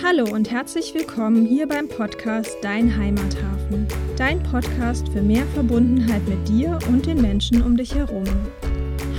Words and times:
Hallo 0.00 0.32
und 0.32 0.48
herzlich 0.48 0.94
willkommen 0.94 1.44
hier 1.44 1.66
beim 1.66 1.88
Podcast 1.88 2.56
Dein 2.62 2.96
Heimathafen. 2.96 3.88
Dein 4.16 4.40
Podcast 4.44 5.08
für 5.08 5.22
mehr 5.22 5.44
Verbundenheit 5.54 6.26
mit 6.28 6.46
dir 6.46 6.78
und 6.88 7.04
den 7.06 7.20
Menschen 7.20 7.62
um 7.62 7.76
dich 7.76 7.96
herum. 7.96 8.22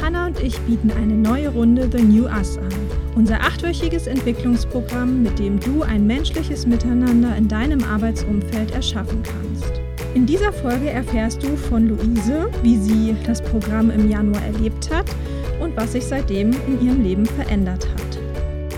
Hanna 0.01 0.27
und 0.27 0.39
ich 0.41 0.57
bieten 0.61 0.89
eine 0.91 1.15
neue 1.15 1.49
Runde 1.49 1.89
The 1.91 2.01
New 2.01 2.27
Us 2.27 2.57
an. 2.57 2.69
Unser 3.15 3.41
achtwöchiges 3.41 4.07
Entwicklungsprogramm, 4.07 5.21
mit 5.21 5.37
dem 5.37 5.59
du 5.59 5.81
ein 5.81 6.07
menschliches 6.07 6.65
Miteinander 6.65 7.35
in 7.35 7.49
deinem 7.49 7.83
Arbeitsumfeld 7.83 8.71
erschaffen 8.71 9.21
kannst. 9.21 9.81
In 10.13 10.25
dieser 10.25 10.53
Folge 10.53 10.89
erfährst 10.89 11.43
du 11.43 11.57
von 11.57 11.89
Luise, 11.89 12.49
wie 12.63 12.77
sie 12.77 13.15
das 13.27 13.41
Programm 13.41 13.91
im 13.91 14.09
Januar 14.09 14.43
erlebt 14.43 14.89
hat 14.89 15.07
und 15.59 15.75
was 15.75 15.91
sich 15.91 16.05
seitdem 16.05 16.51
in 16.67 16.81
ihrem 16.85 17.03
Leben 17.03 17.25
verändert 17.25 17.85
hat. 17.85 17.98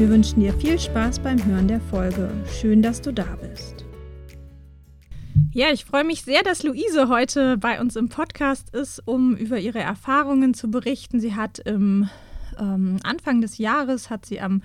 Wir 0.01 0.09
wünschen 0.09 0.39
dir 0.39 0.51
viel 0.53 0.79
Spaß 0.79 1.19
beim 1.19 1.45
Hören 1.45 1.67
der 1.67 1.79
Folge. 1.79 2.31
Schön, 2.59 2.81
dass 2.81 3.01
du 3.01 3.13
da 3.13 3.37
bist. 3.39 3.85
Ja, 5.53 5.67
ich 5.71 5.85
freue 5.85 6.03
mich 6.03 6.23
sehr, 6.23 6.41
dass 6.41 6.63
Luise 6.63 7.07
heute 7.07 7.55
bei 7.57 7.79
uns 7.79 7.95
im 7.95 8.09
Podcast 8.09 8.73
ist, 8.73 8.99
um 9.05 9.35
über 9.35 9.59
ihre 9.59 9.77
Erfahrungen 9.77 10.55
zu 10.55 10.71
berichten. 10.71 11.19
Sie 11.19 11.35
hat 11.35 11.59
im 11.59 12.09
ähm, 12.59 12.97
Anfang 13.03 13.41
des 13.41 13.59
Jahres 13.59 14.09
hat 14.09 14.25
sie 14.25 14.41
am 14.41 14.63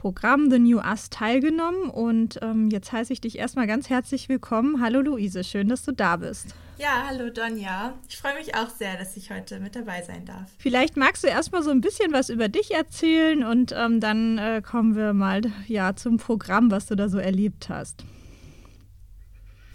Programm 0.00 0.50
The 0.50 0.58
New 0.58 0.78
Us 0.78 1.10
teilgenommen 1.10 1.90
und 1.90 2.38
ähm, 2.40 2.70
jetzt 2.70 2.90
heiße 2.90 3.12
ich 3.12 3.20
dich 3.20 3.36
erstmal 3.36 3.66
ganz 3.66 3.90
herzlich 3.90 4.30
willkommen. 4.30 4.80
Hallo 4.80 5.02
Luise, 5.02 5.44
schön, 5.44 5.68
dass 5.68 5.82
du 5.82 5.92
da 5.92 6.16
bist. 6.16 6.54
Ja, 6.78 7.04
hallo 7.06 7.28
Donja. 7.28 7.92
Ich 8.08 8.16
freue 8.16 8.34
mich 8.36 8.54
auch 8.54 8.70
sehr, 8.70 8.96
dass 8.96 9.18
ich 9.18 9.30
heute 9.30 9.60
mit 9.60 9.76
dabei 9.76 10.00
sein 10.00 10.24
darf. 10.24 10.48
Vielleicht 10.56 10.96
magst 10.96 11.22
du 11.22 11.28
erstmal 11.28 11.62
so 11.62 11.70
ein 11.70 11.82
bisschen 11.82 12.14
was 12.14 12.30
über 12.30 12.48
dich 12.48 12.70
erzählen 12.70 13.44
und 13.44 13.74
ähm, 13.76 14.00
dann 14.00 14.38
äh, 14.38 14.62
kommen 14.64 14.96
wir 14.96 15.12
mal 15.12 15.42
ja, 15.66 15.94
zum 15.94 16.16
Programm, 16.16 16.70
was 16.70 16.86
du 16.86 16.94
da 16.94 17.10
so 17.10 17.18
erlebt 17.18 17.68
hast. 17.68 18.02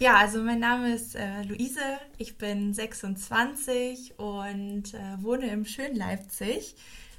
Ja, 0.00 0.16
also 0.16 0.42
mein 0.42 0.58
Name 0.58 0.92
ist 0.92 1.14
äh, 1.14 1.44
Luise, 1.44 2.00
ich 2.18 2.36
bin 2.36 2.74
26 2.74 4.18
und 4.18 4.92
äh, 4.92 5.22
wohne 5.22 5.52
im 5.52 5.64
schönen 5.64 5.94
Leipzig. 5.94 6.74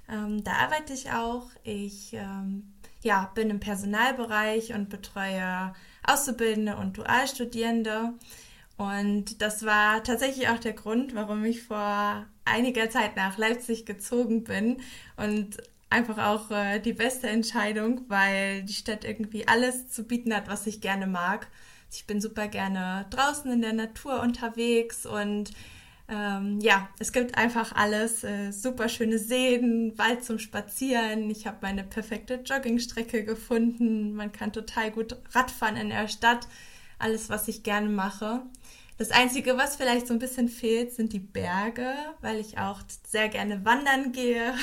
Ähm, 0.10 0.44
da 0.44 0.52
arbeite 0.54 0.94
ich 0.94 1.12
auch. 1.12 1.48
Ich 1.64 2.14
ähm, 2.14 2.73
ja, 3.03 3.31
bin 3.36 3.50
im 3.50 3.59
Personalbereich 3.59 4.73
und 4.73 4.90
betreue 4.90 5.73
Auszubildende 6.03 6.78
und 6.78 6.98
Dualstudierende. 6.98 8.14
Und 8.78 9.42
das 9.42 9.66
war 9.66 10.04
tatsächlich 10.04 10.50
auch 10.50 10.59
der 10.59 10.73
Grund, 10.73 11.16
warum 11.16 11.44
ich 11.45 11.64
vor 11.64 12.26
einiger 12.45 12.89
Zeit 12.89 13.16
nach 13.16 13.38
Leipzig 13.38 13.86
gezogen 13.86 14.44
bin 14.44 14.78
und 15.17 15.58
einfach 15.89 16.17
auch 16.17 16.52
äh, 16.52 16.80
die 16.80 16.94
beste 16.94 17.28
Entscheidung, 17.28 18.02
weil 18.08 18.64
die 18.64 18.73
Stadt 18.73 19.04
irgendwie 19.04 19.48
alles 19.48 19.89
zu 19.89 20.04
bieten 20.04 20.34
hat, 20.34 20.48
was 20.48 20.67
ich 20.67 20.82
gerne 20.82 21.08
mag. 21.08 21.48
Ich 21.92 22.06
bin 22.06 22.22
super 22.22 22.48
gerne 22.48 23.06
draußen 23.09 23.52
in 23.52 23.61
der 23.61 23.73
Natur 23.73 24.22
unterwegs 24.22 25.06
und 25.06 25.52
ähm, 26.10 26.60
ja, 26.62 26.90
es 27.00 27.12
gibt 27.12 27.38
einfach 27.38 27.74
alles. 27.74 28.24
Äh, 28.24 28.52
super 28.52 28.88
schöne 28.88 29.20
Seen, 29.20 29.98
Wald 29.98 30.24
zum 30.24 30.40
Spazieren. 30.40 31.30
Ich 31.30 31.46
habe 31.46 31.58
meine 31.62 31.84
perfekte 31.84 32.36
Joggingstrecke 32.46 33.26
gefunden. 33.26 34.14
Man 34.14 34.32
kann 34.32 34.54
total 34.54 34.92
gut 34.92 35.18
Radfahren 35.32 35.76
in 35.76 35.90
der 35.90 36.08
Stadt. 36.08 36.48
Alles, 36.98 37.30
was 37.30 37.48
ich 37.48 37.64
gerne 37.64 37.90
mache. 37.90 38.44
Das 38.98 39.12
Einzige, 39.12 39.58
was 39.58 39.76
vielleicht 39.76 40.08
so 40.08 40.14
ein 40.14 40.20
bisschen 40.20 40.50
fehlt, 40.50 40.92
sind 40.94 41.14
die 41.14 41.20
Berge, 41.20 41.94
weil 42.22 42.40
ich 42.40 42.58
auch 42.58 42.82
sehr 43.06 43.30
gerne 43.30 43.64
wandern 43.64 44.12
gehe 44.12 44.56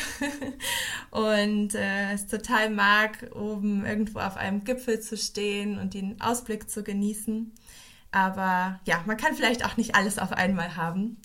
und 1.12 1.76
äh, 1.76 2.12
es 2.14 2.26
total 2.26 2.70
mag, 2.70 3.30
oben 3.32 3.86
irgendwo 3.86 4.18
auf 4.18 4.36
einem 4.36 4.64
Gipfel 4.64 4.98
zu 4.98 5.16
stehen 5.16 5.78
und 5.78 5.94
den 5.94 6.20
Ausblick 6.20 6.68
zu 6.68 6.82
genießen. 6.82 7.52
Aber 8.14 8.78
ja, 8.84 9.02
man 9.06 9.16
kann 9.16 9.34
vielleicht 9.34 9.64
auch 9.64 9.76
nicht 9.76 9.96
alles 9.96 10.20
auf 10.20 10.30
einmal 10.30 10.76
haben. 10.76 11.20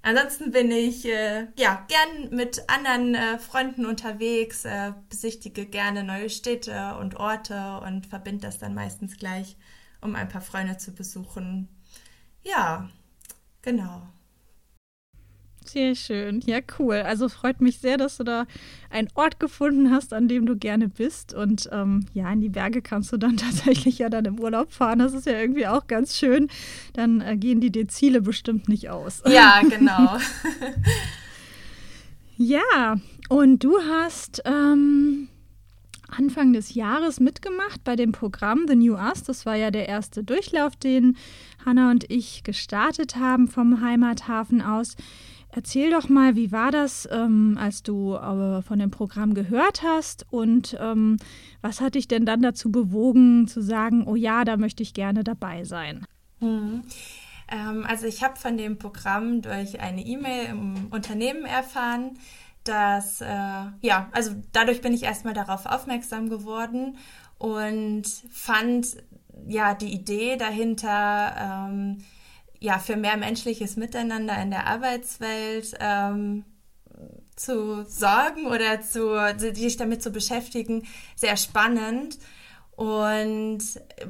Ansonsten 0.00 0.52
bin 0.52 0.70
ich 0.70 1.04
äh, 1.04 1.48
ja 1.58 1.84
gern 1.88 2.32
mit 2.32 2.70
anderen 2.70 3.16
äh, 3.16 3.38
Freunden 3.40 3.84
unterwegs, 3.84 4.64
äh, 4.64 4.92
besichtige 5.08 5.66
gerne 5.66 6.04
neue 6.04 6.30
Städte 6.30 6.96
und 7.00 7.16
Orte 7.16 7.80
und 7.84 8.06
verbinde 8.06 8.42
das 8.42 8.60
dann 8.60 8.74
meistens 8.74 9.16
gleich, 9.16 9.56
um 10.00 10.14
ein 10.14 10.28
paar 10.28 10.40
Freunde 10.40 10.78
zu 10.78 10.92
besuchen. 10.94 11.68
Ja, 12.44 12.88
genau. 13.60 14.06
Sehr 15.72 15.94
schön. 15.94 16.40
Ja, 16.46 16.58
cool. 16.80 16.96
Also 16.96 17.28
freut 17.28 17.60
mich 17.60 17.78
sehr, 17.78 17.96
dass 17.96 18.16
du 18.16 18.24
da 18.24 18.46
einen 18.90 19.06
Ort 19.14 19.38
gefunden 19.38 19.92
hast, 19.92 20.12
an 20.12 20.26
dem 20.26 20.44
du 20.44 20.56
gerne 20.56 20.88
bist. 20.88 21.32
Und 21.32 21.68
ähm, 21.70 22.06
ja, 22.12 22.32
in 22.32 22.40
die 22.40 22.48
Berge 22.48 22.82
kannst 22.82 23.12
du 23.12 23.18
dann 23.18 23.36
tatsächlich 23.36 23.98
ja 23.98 24.08
dann 24.08 24.24
im 24.24 24.40
Urlaub 24.40 24.72
fahren. 24.72 24.98
Das 24.98 25.14
ist 25.14 25.26
ja 25.26 25.38
irgendwie 25.38 25.68
auch 25.68 25.86
ganz 25.86 26.16
schön. 26.16 26.48
Dann 26.94 27.20
äh, 27.20 27.36
gehen 27.36 27.60
die 27.60 27.70
dir 27.70 27.86
Ziele 27.86 28.20
bestimmt 28.20 28.68
nicht 28.68 28.90
aus. 28.90 29.22
Ja, 29.30 29.60
genau. 29.62 30.18
ja, 32.36 32.96
und 33.28 33.62
du 33.62 33.78
hast 33.80 34.42
ähm, 34.44 35.28
Anfang 36.08 36.52
des 36.52 36.74
Jahres 36.74 37.20
mitgemacht 37.20 37.84
bei 37.84 37.94
dem 37.94 38.10
Programm 38.10 38.66
The 38.66 38.74
New 38.74 38.94
Us. 38.94 39.22
Das 39.22 39.46
war 39.46 39.54
ja 39.54 39.70
der 39.70 39.88
erste 39.88 40.24
Durchlauf, 40.24 40.74
den 40.74 41.16
Hanna 41.64 41.92
und 41.92 42.10
ich 42.10 42.42
gestartet 42.42 43.16
haben 43.16 43.46
vom 43.46 43.80
Heimathafen 43.80 44.62
aus. 44.62 44.96
Erzähl 45.52 45.90
doch 45.90 46.08
mal, 46.08 46.36
wie 46.36 46.52
war 46.52 46.70
das, 46.70 47.08
ähm, 47.10 47.58
als 47.60 47.82
du 47.82 48.14
äh, 48.14 48.62
von 48.62 48.78
dem 48.78 48.90
Programm 48.90 49.34
gehört 49.34 49.82
hast 49.82 50.26
und 50.30 50.76
ähm, 50.80 51.16
was 51.60 51.80
hat 51.80 51.96
dich 51.96 52.06
denn 52.06 52.24
dann 52.24 52.40
dazu 52.40 52.70
bewogen 52.70 53.48
zu 53.48 53.60
sagen, 53.60 54.06
oh 54.06 54.14
ja, 54.14 54.44
da 54.44 54.56
möchte 54.56 54.82
ich 54.82 54.94
gerne 54.94 55.24
dabei 55.24 55.64
sein? 55.64 56.06
Mhm. 56.38 56.82
Ähm, 57.50 57.84
also 57.86 58.06
ich 58.06 58.22
habe 58.22 58.36
von 58.36 58.56
dem 58.56 58.78
Programm 58.78 59.42
durch 59.42 59.80
eine 59.80 60.06
E-Mail 60.06 60.46
im 60.50 60.86
Unternehmen 60.90 61.44
erfahren, 61.44 62.18
dass, 62.62 63.20
äh, 63.20 63.26
ja, 63.80 64.08
also 64.12 64.32
dadurch 64.52 64.80
bin 64.80 64.92
ich 64.92 65.02
erstmal 65.02 65.34
darauf 65.34 65.66
aufmerksam 65.66 66.28
geworden 66.28 66.96
und 67.38 68.04
fand 68.30 68.98
ja 69.48 69.74
die 69.74 69.92
Idee 69.92 70.36
dahinter, 70.36 71.68
ähm, 71.68 72.04
ja, 72.60 72.78
für 72.78 72.96
mehr 72.96 73.16
menschliches 73.16 73.76
Miteinander 73.76 74.40
in 74.40 74.50
der 74.50 74.66
Arbeitswelt 74.66 75.74
ähm, 75.80 76.44
zu 77.34 77.84
sorgen 77.84 78.46
oder 78.46 78.82
zu, 78.82 79.16
sich 79.38 79.76
damit 79.78 80.02
zu 80.02 80.10
beschäftigen, 80.10 80.86
sehr 81.16 81.36
spannend. 81.36 82.18
Und 82.72 83.62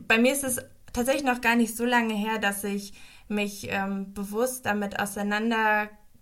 bei 0.08 0.18
mir 0.18 0.32
ist 0.32 0.44
es 0.44 0.58
tatsächlich 0.92 1.24
noch 1.24 1.40
gar 1.40 1.56
nicht 1.56 1.76
so 1.76 1.84
lange 1.84 2.14
her, 2.14 2.38
dass 2.38 2.64
ich 2.64 2.92
mich 3.28 3.68
ähm, 3.70 4.12
bewusst 4.12 4.66
damit 4.66 4.98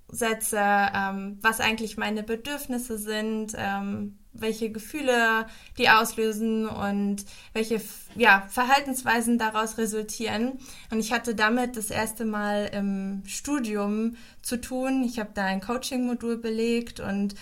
auseinandersetze, 0.09 0.59
ähm, 0.59 1.39
was 1.43 1.61
eigentlich 1.61 1.97
meine 1.97 2.23
Bedürfnisse 2.23 2.99
sind, 2.99 3.53
ähm, 3.57 4.19
welche 4.33 4.71
Gefühle 4.71 5.47
die 5.79 5.89
auslösen 5.89 6.69
und 6.69 7.25
welche 7.53 7.81
ja, 8.15 8.47
Verhaltensweisen 8.49 9.39
daraus 9.39 9.79
resultieren. 9.79 10.59
Und 10.91 11.01
ich 11.01 11.13
hatte 11.13 11.35
damit 11.35 11.77
das 11.77 11.91
erste 11.91 12.25
Mal 12.25 12.71
im 12.73 13.23
Studium 13.27 14.17
zu 14.43 14.61
tun. 14.61 15.03
Ich 15.03 15.19
habe 15.19 15.31
da 15.35 15.45
ein 15.45 15.61
Coaching-Modul 15.61 16.39
belegt 16.39 17.01
und 17.01 17.35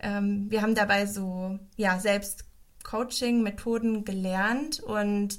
ähm, 0.00 0.46
wir 0.48 0.62
haben 0.62 0.74
dabei 0.74 1.06
so 1.06 1.58
ja, 1.76 1.98
selbst 1.98 2.44
Coaching-Methoden 2.84 4.04
gelernt 4.04 4.80
und 4.80 5.38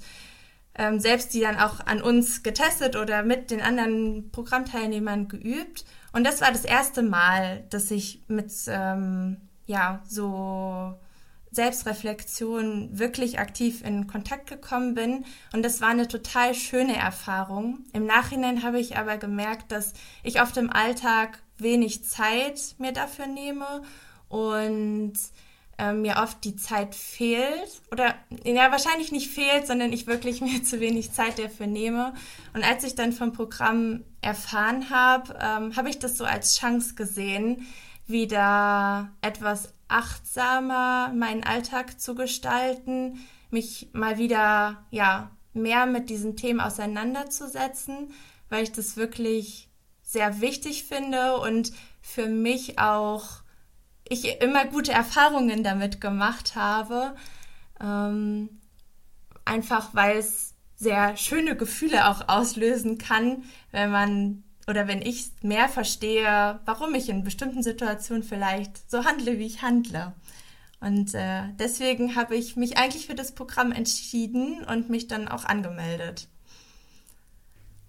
ähm, 0.77 0.99
selbst 0.99 1.33
die 1.33 1.41
dann 1.41 1.57
auch 1.57 1.79
an 1.85 2.01
uns 2.01 2.43
getestet 2.43 2.95
oder 2.95 3.23
mit 3.23 3.51
den 3.51 3.61
anderen 3.61 4.31
Programmteilnehmern 4.31 5.27
geübt. 5.27 5.85
Und 6.13 6.25
das 6.25 6.41
war 6.41 6.51
das 6.51 6.65
erste 6.65 7.01
Mal, 7.01 7.63
dass 7.69 7.91
ich 7.91 8.23
mit 8.27 8.51
ähm, 8.67 9.37
ja 9.65 10.01
so 10.07 10.95
Selbstreflexion 11.51 12.99
wirklich 12.99 13.39
aktiv 13.39 13.81
in 13.83 14.07
Kontakt 14.07 14.47
gekommen 14.47 14.93
bin. 14.93 15.25
Und 15.53 15.63
das 15.63 15.79
war 15.79 15.89
eine 15.89 16.07
total 16.07 16.53
schöne 16.53 16.97
Erfahrung. 16.97 17.85
Im 17.93 18.05
Nachhinein 18.05 18.63
habe 18.63 18.79
ich 18.79 18.97
aber 18.97 19.17
gemerkt, 19.17 19.71
dass 19.71 19.93
ich 20.23 20.41
oft 20.41 20.57
im 20.57 20.69
Alltag 20.69 21.39
wenig 21.57 22.03
Zeit 22.03 22.75
mir 22.77 22.91
dafür 22.91 23.27
nehme 23.27 23.83
und 24.27 25.13
äh, 25.77 25.93
mir 25.93 26.17
oft 26.17 26.43
die 26.43 26.55
Zeit 26.55 26.95
fehlt. 26.95 27.81
Oder 27.91 28.15
ja, 28.43 28.71
wahrscheinlich 28.71 29.11
nicht 29.11 29.29
fehlt, 29.29 29.67
sondern 29.67 29.93
ich 29.93 30.07
wirklich 30.07 30.41
mir 30.41 30.63
zu 30.63 30.79
wenig 30.79 31.11
Zeit 31.11 31.39
dafür 31.39 31.67
nehme. 31.67 32.13
Und 32.53 32.63
als 32.63 32.83
ich 32.83 32.95
dann 32.95 33.11
vom 33.11 33.33
Programm 33.33 34.03
erfahren 34.21 34.89
habe, 34.89 35.37
ähm, 35.41 35.75
habe 35.75 35.89
ich 35.89 35.99
das 35.99 36.17
so 36.17 36.25
als 36.25 36.57
Chance 36.57 36.95
gesehen, 36.95 37.65
wieder 38.07 39.11
etwas 39.21 39.73
achtsamer 39.87 41.11
meinen 41.13 41.43
Alltag 41.43 41.99
zu 41.99 42.15
gestalten, 42.15 43.19
mich 43.51 43.89
mal 43.93 44.17
wieder 44.17 44.83
ja 44.91 45.31
mehr 45.53 45.85
mit 45.85 46.09
diesen 46.09 46.35
Themen 46.35 46.59
auseinanderzusetzen, 46.59 48.13
weil 48.49 48.63
ich 48.63 48.71
das 48.71 48.97
wirklich 48.97 49.69
sehr 50.01 50.41
wichtig 50.41 50.83
finde 50.83 51.37
und 51.37 51.71
für 52.01 52.27
mich 52.27 52.77
auch 52.77 53.41
ich 54.07 54.41
immer 54.41 54.65
gute 54.65 54.91
Erfahrungen 54.91 55.63
damit 55.63 55.99
gemacht 55.99 56.55
habe. 56.55 57.15
Ähm, 57.81 58.61
einfach 59.43 59.93
weil 59.93 60.17
es 60.17 60.53
sehr 60.75 61.15
schöne 61.17 61.55
Gefühle 61.55 62.09
auch 62.09 62.27
auslösen 62.27 62.97
kann, 62.97 63.43
wenn 63.71 63.91
man 63.91 64.43
oder 64.67 64.87
wenn 64.87 65.01
ich 65.01 65.31
mehr 65.41 65.69
verstehe, 65.69 66.59
warum 66.65 66.95
ich 66.95 67.09
in 67.09 67.23
bestimmten 67.23 67.61
Situationen 67.61 68.23
vielleicht 68.23 68.89
so 68.89 69.05
handle, 69.05 69.37
wie 69.37 69.45
ich 69.45 69.61
handle. 69.61 70.13
Und 70.79 71.13
äh, 71.13 71.43
deswegen 71.59 72.15
habe 72.15 72.35
ich 72.35 72.55
mich 72.55 72.77
eigentlich 72.77 73.05
für 73.05 73.15
das 73.15 73.33
Programm 73.33 73.71
entschieden 73.71 74.63
und 74.63 74.89
mich 74.89 75.07
dann 75.07 75.27
auch 75.27 75.45
angemeldet. 75.45 76.27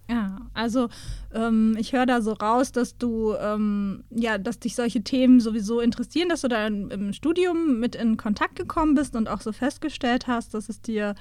Ja, 0.09 0.37
also 0.53 0.87
ähm, 1.33 1.75
ich 1.77 1.91
höre 1.91 2.05
da 2.05 2.21
so 2.21 2.31
raus, 2.31 2.71
dass 2.71 2.97
du, 2.97 3.33
ähm, 3.33 4.05
ja, 4.09 4.37
dass 4.37 4.59
dich 4.59 4.73
solche 4.73 5.03
Themen 5.03 5.41
sowieso 5.41 5.81
interessieren, 5.81 6.29
dass 6.29 6.41
du 6.41 6.47
da 6.47 6.65
im, 6.67 7.11
Studium 7.11 7.79
mit 7.79 7.95
in 7.95 8.15
Kontakt 8.15 8.55
gekommen 8.55 8.95
bist 8.95 9.15
und 9.17 9.27
auch 9.27 9.41
so 9.41 9.51
festgestellt 9.51 10.27
hast, 10.27 10.53
dass 10.53 10.69
es 10.69 10.81
dir 10.81 11.15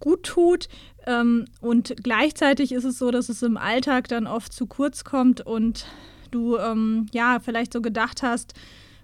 gut 0.00 0.24
tut. 0.24 0.68
Ähm, 1.06 1.44
und 1.60 1.94
gleichzeitig 2.02 2.72
ist 2.72 2.84
es 2.84 2.98
so, 2.98 3.12
dass 3.12 3.28
es 3.28 3.42
im 3.42 3.56
Alltag 3.56 4.08
dann 4.08 4.26
oft 4.26 4.52
zu 4.52 4.66
kurz 4.66 5.04
kommt 5.04 5.40
und 5.40 5.86
du 6.32 6.56
ähm, 6.56 7.06
ja 7.12 7.38
vielleicht 7.38 7.72
so 7.72 7.80
gedacht 7.80 8.22
hast, 8.24 8.54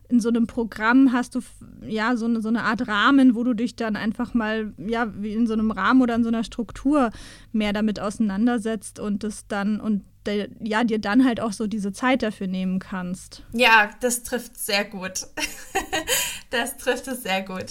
in 0.09 0.21
so 0.21 0.29
einem 0.29 0.47
Programm 0.47 1.13
hast 1.13 1.35
du 1.35 1.41
ja 1.87 2.17
so 2.17 2.27
eine, 2.27 2.41
so 2.41 2.49
eine 2.49 2.63
Art 2.63 2.87
Rahmen, 2.87 3.35
wo 3.35 3.43
du 3.45 3.55
dich 3.55 3.77
dann 3.77 3.97
einfach 3.97 4.35
mal, 4.35 4.73
ja, 4.79 5.13
wie 5.17 5.33
in 5.33 5.47
so 5.47 5.55
einem 5.55 5.71
Rahmen 5.71 6.03
oder 6.03 6.15
in 6.15 6.23
so 6.23 6.29
einer 6.29 6.45
Struktur 6.45 7.11
mehr 7.53 7.73
damit 7.73 8.01
auseinandersetzt 8.01 8.99
und 8.99 9.25
das 9.25 9.47
dann 9.47 9.81
und 9.81 10.05
de, 10.27 10.49
ja, 10.61 10.85
dir 10.85 10.99
dann 10.99 11.25
halt 11.25 11.41
auch 11.41 11.53
so 11.53 11.67
diese 11.67 11.93
Zeit 11.93 12.23
dafür 12.23 12.47
nehmen 12.47 12.79
kannst. 12.79 13.43
Ja, 13.53 13.91
das 14.01 14.23
trifft 14.23 14.59
sehr 14.59 14.85
gut. 14.85 15.27
das 16.51 16.77
trifft 16.77 17.09
es 17.09 17.23
sehr 17.23 17.43
gut. 17.43 17.67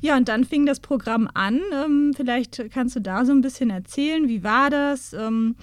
Ja, 0.00 0.16
und 0.16 0.28
dann 0.28 0.44
fing 0.44 0.66
das 0.66 0.80
Programm 0.80 1.28
an. 1.32 1.60
Ähm, 1.72 2.12
vielleicht 2.14 2.70
kannst 2.70 2.96
du 2.96 3.00
da 3.00 3.24
so 3.24 3.32
ein 3.32 3.40
bisschen 3.40 3.70
erzählen, 3.70 4.28
wie 4.28 4.44
war 4.44 4.68
das? 4.68 5.12
Ähm, 5.12 5.56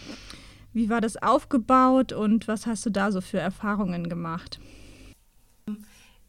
wie 0.73 0.89
war 0.89 1.01
das 1.01 1.17
aufgebaut 1.17 2.13
und 2.13 2.47
was 2.47 2.65
hast 2.65 2.85
du 2.85 2.89
da 2.89 3.11
so 3.11 3.21
für 3.21 3.37
Erfahrungen 3.37 4.09
gemacht? 4.09 4.59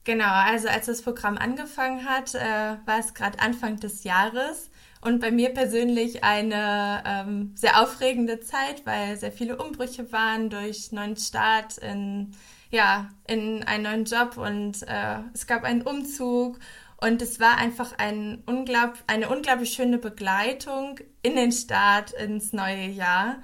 Genau, 0.04 0.28
also 0.30 0.68
als 0.68 0.86
das 0.86 1.00
Programm 1.00 1.38
angefangen 1.38 2.04
hat, 2.04 2.34
äh, 2.34 2.76
war 2.84 2.98
es 2.98 3.14
gerade 3.14 3.40
Anfang 3.40 3.80
des 3.80 4.04
Jahres 4.04 4.70
und 5.00 5.20
bei 5.20 5.30
mir 5.30 5.50
persönlich 5.54 6.22
eine 6.22 7.02
ähm, 7.06 7.52
sehr 7.56 7.80
aufregende 7.80 8.40
Zeit, 8.40 8.84
weil 8.84 9.16
sehr 9.16 9.32
viele 9.32 9.56
Umbrüche 9.56 10.12
waren 10.12 10.50
durch 10.50 10.92
neuen 10.92 11.16
Start 11.16 11.78
in, 11.78 12.32
ja, 12.70 13.08
in 13.26 13.62
einen 13.64 13.84
neuen 13.84 14.04
Job 14.04 14.36
und 14.36 14.82
äh, 14.82 15.20
es 15.32 15.46
gab 15.46 15.64
einen 15.64 15.80
Umzug 15.82 16.58
und 16.98 17.22
es 17.22 17.40
war 17.40 17.56
einfach 17.56 17.92
ein 17.96 18.42
unglaub, 18.44 18.94
eine 19.06 19.30
unglaublich 19.30 19.72
schöne 19.72 19.96
Begleitung 19.98 21.00
in 21.22 21.36
den 21.36 21.52
Start 21.52 22.12
ins 22.12 22.52
neue 22.52 22.88
Jahr. 22.88 23.36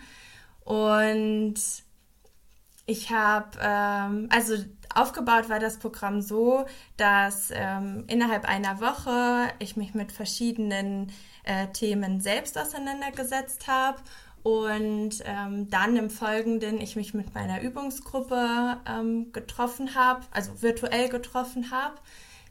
Und 0.65 1.55
ich 2.87 3.11
habe, 3.11 3.59
ähm, 3.62 4.29
also 4.31 4.57
aufgebaut 4.94 5.48
war 5.48 5.58
das 5.58 5.78
Programm 5.78 6.20
so, 6.20 6.66
dass 6.96 7.50
ähm, 7.52 8.04
innerhalb 8.08 8.44
einer 8.44 8.81
Woche 8.81 9.52
ich 9.58 9.76
mich 9.76 9.94
mit 9.94 10.12
verschiedenen 10.12 11.12
äh, 11.44 11.69
Themen 11.69 12.20
selbst 12.20 12.58
auseinandergesetzt 12.58 13.69
habe 13.69 13.98
und 14.42 15.22
ähm, 15.25 15.69
dann 15.70 15.96
im 15.96 16.10
Folgenden 16.10 16.81
ich 16.81 16.96
mich 16.96 17.14
mit 17.14 17.34
meiner 17.34 17.60
Übungsgruppe 17.60 18.78
ähm, 18.87 19.32
getroffen 19.32 19.94
habe, 19.94 20.22
also 20.31 20.62
virtuell 20.62 21.08
getroffen 21.08 21.70
habe. 21.70 21.96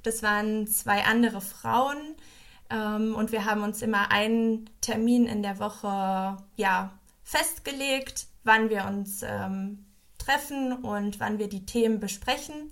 Das 0.04 0.24
waren 0.24 0.68
zwei 0.68 1.04
andere 1.06 1.42
Frauen 1.42 1.98
ähm, 2.70 3.16
und 3.16 3.32
wir 3.32 3.46
haben 3.46 3.64
uns 3.64 3.82
immer 3.82 4.12
einen 4.12 4.70
Termin 4.82 5.26
in 5.26 5.42
der 5.42 5.60
Woche 5.60 6.38
ja, 6.56 6.92
festgelegt, 7.24 8.28
wann 8.44 8.70
wir 8.70 8.86
uns 8.86 9.24
ähm, 9.24 9.86
treffen 10.20 10.74
und 10.74 11.20
wann 11.20 11.40
wir 11.40 11.50
die 11.50 11.66
Themen 11.66 12.00
besprechen. 12.00 12.72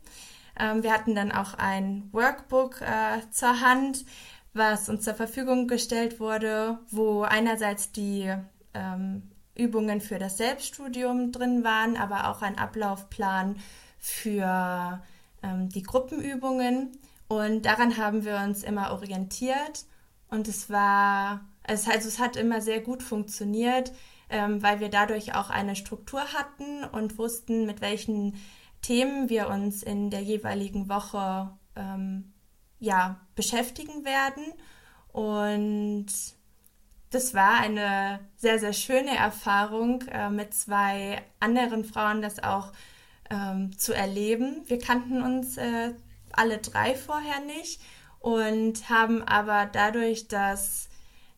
Ähm, 0.60 0.84
wir 0.84 0.94
hatten 0.94 1.16
dann 1.16 1.32
auch 1.32 1.56
ein 1.56 2.10
Workbook 2.12 2.82
äh, 2.82 3.22
zur 3.32 3.62
Hand, 3.62 4.06
was 4.54 4.90
uns 4.90 5.04
zur 5.04 5.16
Verfügung 5.16 5.68
gestellt 5.68 6.20
wurde, 6.20 6.80
wo 6.90 7.24
einerseits 7.24 7.92
die 7.92 8.34
ähm, 8.74 9.24
Übungen 9.56 10.02
für 10.02 10.20
das 10.20 10.38
Selbststudium 10.38 11.32
drin 11.32 11.64
waren, 11.64 11.98
aber 11.98 12.30
auch 12.30 12.42
ein 12.42 12.58
Ablaufplan 12.58 13.58
für 13.98 15.02
ähm, 15.44 15.70
die 15.70 15.84
Gruppenübungen. 15.84 16.92
Und 17.28 17.66
daran 17.66 17.98
haben 17.98 18.24
wir 18.24 18.38
uns 18.38 18.64
immer 18.64 18.92
orientiert. 18.92 19.86
Und 20.30 20.48
es 20.48 20.70
war, 20.70 21.46
also 21.64 21.92
es 21.92 22.20
hat 22.20 22.36
immer 22.36 22.62
sehr 22.62 22.82
gut 22.82 23.04
funktioniert 23.04 23.92
ähm, 24.30 24.62
weil 24.62 24.80
wir 24.80 24.90
dadurch 24.90 25.36
auch 25.36 25.50
eine 25.50 25.76
Struktur 25.76 26.22
hatten 26.34 26.84
und 26.84 27.18
wussten, 27.18 27.66
mit 27.66 27.82
welchen 27.82 28.36
Themen 28.82 29.30
wir 29.30 29.50
uns 29.50 29.84
in 29.84 30.10
der 30.10 30.22
jeweiligen 30.22 30.90
Woche 30.90 31.52
ähm, 31.76 32.34
ja, 32.80 33.20
beschäftigen 33.36 34.06
werden. 34.06 34.44
Und 35.12 36.08
das 37.10 37.34
war 37.34 37.60
eine 37.60 38.20
sehr, 38.36 38.60
sehr 38.60 38.74
schöne 38.74 39.16
Erfahrung, 39.16 40.02
äh, 40.04 40.30
mit 40.30 40.54
zwei 40.54 41.22
anderen 41.40 41.86
Frauen 41.86 42.22
das 42.22 42.44
auch 42.44 42.72
ähm, 43.30 43.78
zu 43.78 43.94
erleben. 43.94 44.62
Wir 44.68 44.80
kannten 44.80 45.22
uns 45.22 45.58
äh, 45.58 45.94
alle 46.32 46.58
drei 46.60 46.96
vorher 46.96 47.40
nicht 47.42 47.82
und 48.20 48.90
haben 48.90 49.24
aber 49.24 49.66
dadurch, 49.72 50.28
dass 50.28 50.90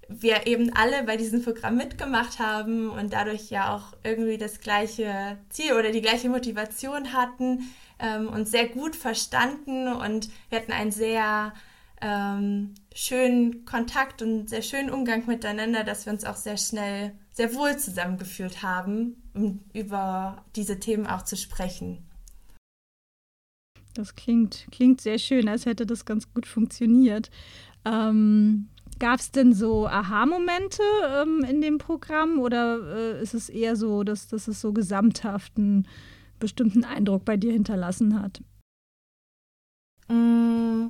wir 0.09 0.47
eben 0.47 0.73
alle 0.75 1.03
bei 1.03 1.17
diesem 1.17 1.44
Programm 1.44 1.77
mitgemacht 1.77 2.39
haben 2.39 2.89
und 2.89 3.13
dadurch 3.13 3.51
ja 3.51 3.75
auch 3.75 3.94
irgendwie 4.03 4.39
das 4.39 4.59
gleiche 4.59 5.38
Ziel 5.50 5.73
oder 5.73 5.91
die 5.91 6.01
gleiche 6.01 6.29
Motivation 6.29 7.13
hatten, 7.13 7.69
ähm, 8.00 8.27
uns 8.27 8.50
sehr 8.50 8.67
gut 8.67 8.95
verstanden 8.95 9.88
und 9.88 10.29
wir 10.50 10.59
hatten 10.59 10.71
einen 10.71 10.91
sehr 10.91 11.53
ähm, 12.01 12.73
schönen 12.94 13.65
Kontakt 13.65 14.23
und 14.23 14.50
sehr 14.50 14.63
schönen 14.63 14.89
Umgang 14.89 15.27
miteinander, 15.27 15.83
dass 15.83 16.07
wir 16.07 16.13
uns 16.13 16.25
auch 16.25 16.38
sehr 16.38 16.57
schnell 16.57 17.13
sehr 17.31 17.53
wohl 17.53 17.77
zusammengefühlt 17.77 18.63
haben, 18.63 19.21
um 19.35 19.59
über 19.73 20.44
diese 20.55 20.79
Themen 20.79 21.05
auch 21.05 21.21
zu 21.21 21.38
sprechen. 21.38 22.09
Das 23.94 24.15
klingt, 24.15 24.67
klingt 24.71 25.01
sehr 25.01 25.19
schön, 25.19 25.47
als 25.47 25.65
hätte 25.65 25.85
das 25.85 26.05
ganz 26.05 26.33
gut 26.33 26.47
funktioniert. 26.47 27.29
Ähm, 27.85 28.69
Gab 29.00 29.20
es 29.20 29.32
denn 29.32 29.53
so 29.53 29.88
Aha-Momente 29.88 30.84
ähm, 31.08 31.46
in 31.50 31.62
dem 31.62 31.77
Programm 31.77 32.39
oder 32.39 32.79
äh, 33.15 33.22
ist 33.22 33.34
es 33.34 33.50
eher 33.50 33.75
so, 33.77 34.03
dass, 34.03 34.27
dass 34.27 34.48
es 34.50 34.60
so 34.60 34.74
gesamthaft 34.74 35.53
einen 35.58 35.88
bestimmten 36.39 36.84
Eindruck 36.84 37.24
bei 37.24 37.38
dir 37.38 37.53
hinterlassen 37.53 38.22
hat? 38.22 38.41
Mm, 40.10 40.89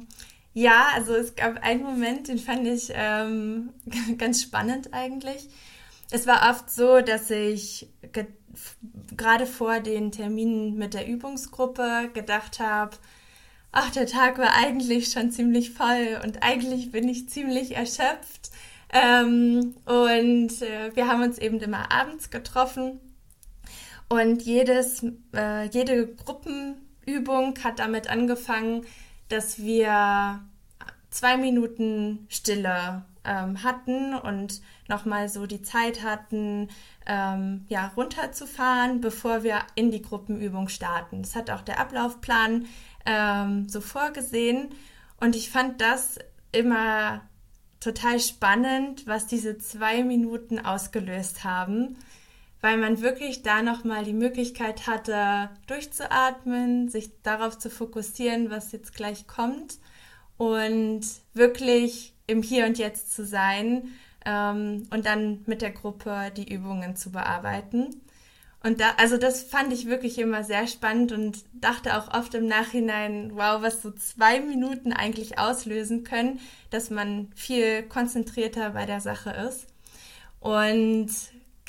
ja, 0.53 0.87
also 0.95 1.13
es 1.13 1.35
gab 1.35 1.61
einen 1.63 1.83
Moment, 1.83 2.27
den 2.27 2.39
fand 2.39 2.65
ich 2.67 2.91
ähm, 2.93 3.69
ganz 4.17 4.41
spannend 4.41 4.93
eigentlich. 4.93 5.47
Es 6.11 6.25
war 6.25 6.49
oft 6.49 6.71
so, 6.71 7.01
dass 7.01 7.29
ich 7.29 7.87
gerade 9.15 9.45
vor 9.45 9.79
den 9.79 10.11
Terminen 10.11 10.75
mit 10.75 10.95
der 10.95 11.07
Übungsgruppe 11.07 12.09
gedacht 12.13 12.59
habe, 12.59 12.97
ach, 13.71 13.91
der 13.91 14.07
Tag 14.07 14.37
war 14.37 14.53
eigentlich 14.55 15.11
schon 15.11 15.31
ziemlich 15.31 15.71
voll 15.71 16.19
und 16.23 16.43
eigentlich 16.43 16.91
bin 16.91 17.07
ich 17.07 17.29
ziemlich 17.29 17.75
erschöpft. 17.75 18.51
Ähm, 18.91 19.75
und 19.85 20.61
äh, 20.61 20.95
wir 20.95 21.07
haben 21.07 21.21
uns 21.21 21.37
eben 21.37 21.59
immer 21.59 21.91
abends 21.91 22.31
getroffen 22.31 22.99
und 24.09 24.41
jedes, 24.41 25.05
äh, 25.35 25.67
jede 25.67 26.07
Gruppenübung 26.07 27.53
hat 27.63 27.77
damit 27.77 28.09
angefangen, 28.09 28.85
dass 29.29 29.59
wir 29.59 30.39
zwei 31.11 31.37
Minuten 31.37 32.25
Stille 32.29 33.03
ähm, 33.23 33.63
hatten 33.63 34.15
und 34.15 34.61
nochmal 34.87 35.29
so 35.29 35.45
die 35.45 35.61
Zeit 35.61 36.03
hatten, 36.03 36.69
ähm, 37.05 37.65
ja, 37.69 37.91
runterzufahren, 37.95 39.01
bevor 39.01 39.43
wir 39.43 39.59
in 39.75 39.91
die 39.91 40.01
Gruppenübung 40.01 40.69
starten. 40.69 41.21
Das 41.21 41.35
hat 41.35 41.51
auch 41.51 41.61
der 41.61 41.79
Ablaufplan 41.79 42.65
ähm, 43.05 43.67
so 43.69 43.81
vorgesehen. 43.81 44.69
Und 45.19 45.35
ich 45.35 45.49
fand 45.49 45.81
das 45.81 46.19
immer 46.51 47.21
total 47.79 48.19
spannend, 48.19 49.07
was 49.07 49.27
diese 49.27 49.57
zwei 49.57 50.03
Minuten 50.03 50.59
ausgelöst 50.59 51.43
haben, 51.43 51.97
weil 52.61 52.77
man 52.77 53.01
wirklich 53.01 53.41
da 53.41 53.61
nochmal 53.61 54.03
die 54.03 54.13
Möglichkeit 54.13 54.85
hatte, 54.87 55.49
durchzuatmen, 55.67 56.89
sich 56.89 57.21
darauf 57.23 57.57
zu 57.57 57.69
fokussieren, 57.69 58.49
was 58.49 58.71
jetzt 58.71 58.93
gleich 58.93 59.27
kommt 59.27 59.77
und 60.37 61.01
wirklich 61.33 62.13
im 62.27 62.41
Hier 62.43 62.65
und 62.65 62.77
Jetzt 62.77 63.13
zu 63.13 63.25
sein 63.25 63.89
ähm, 64.25 64.87
und 64.91 65.05
dann 65.05 65.41
mit 65.45 65.61
der 65.61 65.71
Gruppe 65.71 66.31
die 66.35 66.51
Übungen 66.51 66.95
zu 66.95 67.11
bearbeiten. 67.11 68.01
Und 68.61 68.81
da, 68.81 68.91
also 68.97 69.17
das 69.17 69.41
fand 69.41 69.71
ich 69.71 69.87
wirklich 69.87 70.19
immer 70.19 70.43
sehr 70.43 70.67
spannend 70.67 71.13
und 71.13 71.45
dachte 71.53 71.97
auch 71.97 72.13
oft 72.13 72.33
im 72.33 72.45
Nachhinein, 72.45 73.31
wow, 73.33 73.61
was 73.61 73.81
so 73.81 73.91
zwei 73.91 74.41
Minuten 74.41 74.91
eigentlich 74.91 75.39
auslösen 75.39 76.03
können, 76.03 76.39
dass 76.69 76.89
man 76.89 77.31
viel 77.35 77.83
konzentrierter 77.83 78.71
bei 78.71 78.85
der 78.85 78.99
Sache 78.99 79.29
ist. 79.47 79.67
Und 80.41 81.09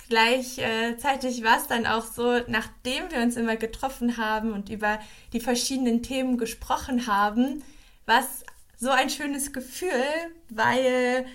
gleichzeitig 0.09 1.44
war 1.44 1.59
es 1.59 1.68
dann 1.68 1.87
auch 1.87 2.04
so, 2.04 2.40
nachdem 2.49 3.11
wir 3.11 3.23
uns 3.23 3.37
immer 3.37 3.56
getroffen 3.56 4.16
haben 4.16 4.52
und 4.52 4.68
über 4.68 4.99
die 5.32 5.40
verschiedenen 5.40 6.02
Themen 6.02 6.38
gesprochen 6.38 7.06
haben, 7.06 7.62
war 8.06 8.20
es 8.20 8.44
so 8.76 8.90
ein 8.90 9.11
schönes 9.11 9.52
Gefühl, 9.52 9.90
weil 10.49 11.26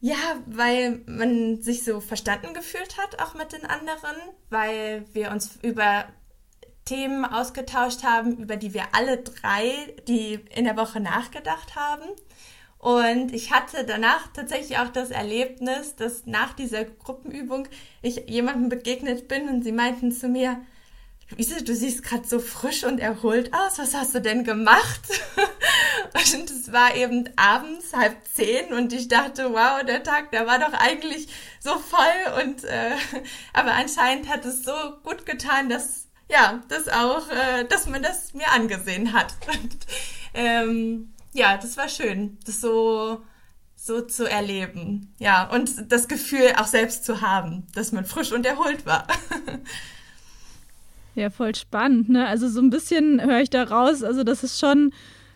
ja, 0.00 0.16
weil 0.46 1.02
man 1.06 1.62
sich 1.62 1.84
so 1.84 2.00
verstanden 2.00 2.54
gefühlt 2.54 2.96
hat, 2.98 3.20
auch 3.20 3.34
mit 3.34 3.52
den 3.52 3.66
anderen, 3.66 4.16
weil 4.48 5.04
wir 5.12 5.30
uns 5.30 5.58
über 5.62 6.06
Themen 6.86 7.24
ausgetauscht 7.24 8.02
haben, 8.02 8.38
über 8.38 8.56
die 8.56 8.74
wir 8.74 8.84
alle 8.92 9.18
drei, 9.18 9.94
die 10.08 10.40
in 10.54 10.64
der 10.64 10.76
Woche 10.76 11.00
nachgedacht 11.00 11.76
haben. 11.76 12.08
Und 12.78 13.34
ich 13.34 13.52
hatte 13.52 13.84
danach 13.84 14.28
tatsächlich 14.32 14.78
auch 14.78 14.88
das 14.88 15.10
Erlebnis, 15.10 15.96
dass 15.96 16.24
nach 16.24 16.54
dieser 16.54 16.84
Gruppenübung 16.86 17.68
ich 18.00 18.24
jemandem 18.26 18.70
begegnet 18.70 19.28
bin 19.28 19.50
und 19.50 19.62
sie 19.62 19.72
meinten 19.72 20.12
zu 20.12 20.28
mir, 20.28 20.62
Luise, 21.30 21.62
du 21.62 21.74
siehst 21.74 22.02
gerade 22.02 22.26
so 22.26 22.40
frisch 22.40 22.84
und 22.84 22.98
erholt 22.98 23.52
aus. 23.54 23.78
Was 23.78 23.94
hast 23.94 24.14
du 24.14 24.20
denn 24.20 24.44
gemacht? 24.44 25.00
und 26.34 26.50
es 26.50 26.72
war 26.72 26.94
eben 26.96 27.28
abends 27.36 27.92
halb 27.92 28.16
zehn 28.26 28.72
und 28.72 28.92
ich 28.92 29.08
dachte, 29.08 29.52
wow, 29.52 29.84
der 29.84 30.02
Tag, 30.02 30.30
der 30.32 30.46
war 30.46 30.58
doch 30.58 30.72
eigentlich 30.72 31.28
so 31.60 31.78
voll 31.78 32.42
und 32.42 32.64
äh, 32.64 32.92
aber 33.52 33.72
anscheinend 33.72 34.28
hat 34.28 34.44
es 34.44 34.64
so 34.64 34.72
gut 35.04 35.24
getan, 35.24 35.68
dass 35.68 36.08
ja, 36.28 36.62
das 36.68 36.88
auch, 36.88 37.28
äh, 37.30 37.64
dass 37.64 37.86
man 37.86 38.02
das 38.02 38.34
mir 38.34 38.50
angesehen 38.52 39.12
hat. 39.12 39.34
Und, 39.48 39.86
ähm, 40.32 41.12
ja, 41.32 41.56
das 41.56 41.76
war 41.76 41.88
schön, 41.88 42.38
das 42.46 42.60
so 42.60 43.22
so 43.74 44.02
zu 44.02 44.30
erleben. 44.30 45.14
Ja, 45.18 45.48
und 45.48 45.90
das 45.90 46.06
Gefühl 46.06 46.52
auch 46.58 46.66
selbst 46.66 47.04
zu 47.04 47.22
haben, 47.22 47.66
dass 47.74 47.92
man 47.92 48.04
frisch 48.04 48.30
und 48.30 48.44
erholt 48.44 48.84
war. 48.84 49.06
Ja, 51.14 51.30
voll 51.30 51.54
spannend. 51.54 52.08
Ne? 52.08 52.26
Also 52.26 52.48
so 52.48 52.60
ein 52.60 52.70
bisschen 52.70 53.22
höre 53.22 53.40
ich 53.40 53.50
da 53.50 53.64
raus. 53.64 54.02
Also 54.02 54.24
das 54.24 54.44
ist 54.44 54.58
schon 54.58 54.92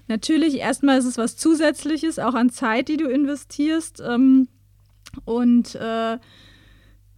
natürlich 0.07 0.59
erstmal 0.59 0.99
ist 0.99 1.05
es 1.05 1.19
was 1.19 1.37
Zusätzliches, 1.37 2.19
auch 2.19 2.35
an 2.35 2.51
Zeit, 2.51 2.89
die 2.89 2.97
du 2.97 3.07
investierst. 3.09 4.03
Ähm, 4.07 4.49
und 5.25 5.75
äh, 5.75 6.19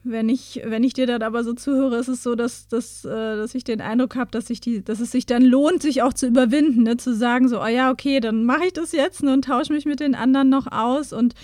wenn 0.05 0.29
ich, 0.29 0.61
wenn 0.65 0.85
ich 0.85 0.95
dir 0.95 1.07
dann 1.07 1.23
aber 1.23 1.43
so 1.43 1.53
zuhöre, 1.53 1.97
ist 1.97 2.09
es 2.09 2.23
so, 2.23 2.35
dass, 2.37 2.69
dass, 2.69 3.05
äh, 3.05 3.09
dass 3.09 3.55
ich 3.55 3.65
den 3.65 3.81
Eindruck 3.81 4.15
habe, 4.15 4.31
dass, 4.31 4.47
dass 4.47 5.01
es 5.01 5.11
sich 5.11 5.27
dann 5.27 5.43
lohnt, 5.43 5.83
sich 5.83 6.03
auch 6.03 6.13
zu 6.13 6.27
überwinden, 6.27 6.85
ne? 6.85 6.97
zu 6.97 7.15
sagen, 7.15 7.49
so, 7.49 7.61
oh 7.61 7.67
ja, 7.67 7.91
okay, 7.91 8.21
dann 8.21 8.45
mache 8.45 8.67
ich 8.67 8.73
das 8.73 8.93
jetzt 8.93 9.23
ne? 9.23 9.33
und 9.33 9.45
tausche 9.45 9.73
mich 9.73 9.85
mit 9.85 10.01
den 10.01 10.15
anderen 10.15 10.49
noch 10.49 10.71
aus 10.71 11.13
und 11.13 11.35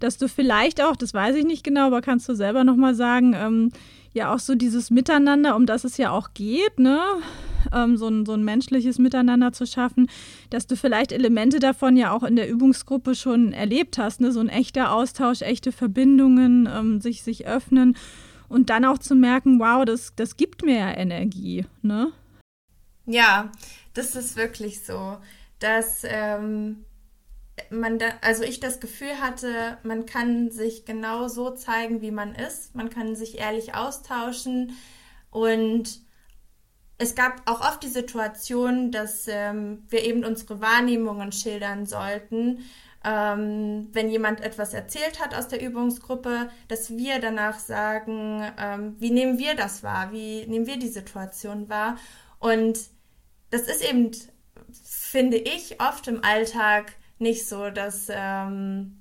dass 0.00 0.18
du 0.18 0.28
vielleicht 0.28 0.82
auch, 0.82 0.96
das 0.96 1.14
weiß 1.14 1.36
ich 1.36 1.44
nicht 1.44 1.62
genau, 1.62 1.86
aber 1.86 2.00
kannst 2.00 2.28
du 2.28 2.34
selber 2.34 2.64
nochmal 2.64 2.94
sagen, 2.94 3.34
ähm, 3.34 3.70
ja 4.12 4.34
auch 4.34 4.38
so 4.38 4.54
dieses 4.54 4.90
Miteinander, 4.90 5.54
um 5.54 5.66
das 5.66 5.84
es 5.84 5.96
ja 5.96 6.10
auch 6.10 6.34
geht, 6.34 6.78
ne? 6.78 7.00
Ähm, 7.72 7.96
so, 7.96 8.08
ein, 8.08 8.24
so 8.26 8.32
ein 8.32 8.42
menschliches 8.42 8.98
Miteinander 8.98 9.52
zu 9.52 9.66
schaffen, 9.66 10.10
dass 10.48 10.66
du 10.66 10.76
vielleicht 10.76 11.12
Elemente 11.12 11.58
davon 11.60 11.96
ja 11.96 12.10
auch 12.10 12.22
in 12.22 12.34
der 12.34 12.48
Übungsgruppe 12.48 13.14
schon 13.14 13.52
erlebt 13.52 13.98
hast, 13.98 14.20
ne? 14.20 14.32
So 14.32 14.40
ein 14.40 14.48
echter 14.48 14.92
Austausch, 14.92 15.42
echte 15.42 15.70
Verbindungen, 15.70 16.68
ähm, 16.72 17.00
sich, 17.00 17.22
sich 17.22 17.46
öffnen 17.46 17.96
und 18.48 18.70
dann 18.70 18.84
auch 18.84 18.98
zu 18.98 19.14
merken, 19.14 19.60
wow, 19.60 19.84
das, 19.84 20.14
das 20.16 20.36
gibt 20.36 20.64
mir 20.64 20.78
ja 20.78 20.96
Energie, 20.96 21.66
ne? 21.82 22.12
Ja, 23.06 23.52
das 23.94 24.16
ist 24.16 24.36
wirklich 24.36 24.84
so, 24.84 25.18
dass 25.58 26.02
ähm, 26.04 26.84
man 27.70 27.98
da, 27.98 28.06
also 28.22 28.42
ich 28.42 28.60
das 28.60 28.80
Gefühl 28.80 29.20
hatte, 29.20 29.78
man 29.82 30.06
kann 30.06 30.50
sich 30.50 30.84
genau 30.84 31.28
so 31.28 31.50
zeigen, 31.50 32.00
wie 32.00 32.10
man 32.10 32.34
ist. 32.34 32.74
Man 32.74 32.90
kann 32.90 33.16
sich 33.16 33.38
ehrlich 33.38 33.74
austauschen 33.74 34.76
und 35.30 36.00
es 36.98 37.14
gab 37.14 37.48
auch 37.48 37.62
oft 37.62 37.82
die 37.82 37.88
Situation, 37.88 38.92
dass 38.92 39.26
ähm, 39.26 39.84
wir 39.88 40.04
eben 40.04 40.22
unsere 40.22 40.60
Wahrnehmungen 40.60 41.32
schildern 41.32 41.86
sollten. 41.86 42.64
Ähm, 43.02 43.88
wenn 43.92 44.10
jemand 44.10 44.42
etwas 44.42 44.74
erzählt 44.74 45.18
hat 45.18 45.34
aus 45.34 45.48
der 45.48 45.62
Übungsgruppe, 45.62 46.50
dass 46.68 46.90
wir 46.90 47.18
danach 47.18 47.58
sagen, 47.58 48.44
ähm, 48.58 48.96
wie 48.98 49.10
nehmen 49.10 49.38
wir 49.38 49.54
das 49.54 49.82
wahr, 49.82 50.12
wie 50.12 50.46
nehmen 50.46 50.66
wir 50.66 50.78
die 50.78 50.88
Situation 50.88 51.70
wahr. 51.70 51.96
Und 52.38 52.78
das 53.48 53.62
ist 53.62 53.82
eben, 53.82 54.10
finde 54.84 55.38
ich, 55.38 55.80
oft 55.80 56.06
im 56.06 56.22
Alltag 56.22 56.92
nicht 57.20 57.48
so, 57.48 57.70
dass 57.70 58.08
ähm, 58.10 59.00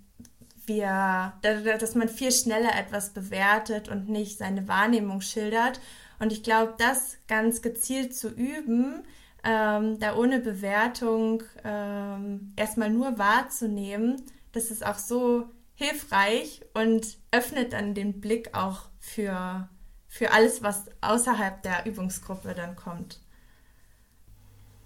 wir, 0.66 1.34
dass 1.42 1.96
man 1.96 2.08
viel 2.10 2.32
schneller 2.32 2.78
etwas 2.78 3.10
bewertet 3.10 3.90
und 3.90 4.08
nicht 4.08 4.38
seine 4.38 4.68
Wahrnehmung 4.68 5.22
schildert. 5.22 5.80
Und 6.20 6.32
ich 6.32 6.44
glaube, 6.44 6.76
das 6.78 7.18
ganz 7.28 7.62
gezielt 7.62 8.16
zu 8.16 8.30
üben, 8.30 9.04
ähm, 9.44 10.00
da 10.00 10.16
ohne 10.16 10.40
Bewertung 10.40 11.44
ähm, 11.64 12.54
erstmal 12.56 12.90
nur 12.90 13.18
wahrzunehmen, 13.18 14.22
das 14.52 14.70
ist 14.70 14.86
auch 14.86 14.98
so 14.98 15.50
hilfreich 15.76 16.62
und 16.74 17.18
öffnet 17.32 17.74
dann 17.74 17.94
den 17.94 18.20
Blick 18.20 18.54
auch 18.54 18.90
für, 19.00 19.70
für 20.08 20.32
alles, 20.32 20.62
was 20.62 20.86
außerhalb 21.02 21.64
der 21.64 21.86
Übungsgruppe 21.86 22.54
dann 22.54 22.76
kommt. 22.76 23.22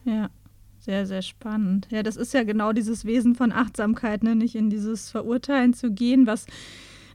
Ja, 0.06 0.30
sehr, 0.84 1.06
sehr 1.06 1.22
spannend. 1.22 1.88
Ja, 1.92 2.04
das 2.04 2.18
ist 2.18 2.34
ja 2.34 2.44
genau 2.44 2.74
dieses 2.74 3.06
Wesen 3.06 3.36
von 3.36 3.54
Achtsamkeit, 3.54 4.22
ne? 4.22 4.36
nicht 4.36 4.56
in 4.56 4.70
dieses 4.70 5.10
Verurteilen 5.10 5.74
zu 5.74 5.92
gehen, 5.92 6.28
was 6.28 6.46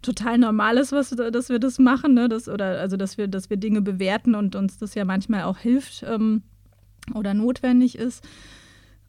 total 0.00 0.38
normal 0.38 0.78
ist, 0.78 0.92
was, 0.92 1.10
dass 1.10 1.50
wir 1.50 1.58
das 1.58 1.78
machen, 1.78 2.14
ne? 2.14 2.30
das, 2.30 2.48
oder 2.48 2.80
also 2.80 2.96
dass 2.96 3.18
wir, 3.18 3.28
dass 3.28 3.50
wir 3.50 3.58
Dinge 3.58 3.82
bewerten 3.82 4.34
und 4.34 4.56
uns 4.56 4.78
das 4.78 4.94
ja 4.94 5.04
manchmal 5.04 5.42
auch 5.42 5.58
hilft 5.58 6.02
ähm, 6.08 6.42
oder 7.14 7.34
notwendig 7.34 7.98
ist. 7.98 8.26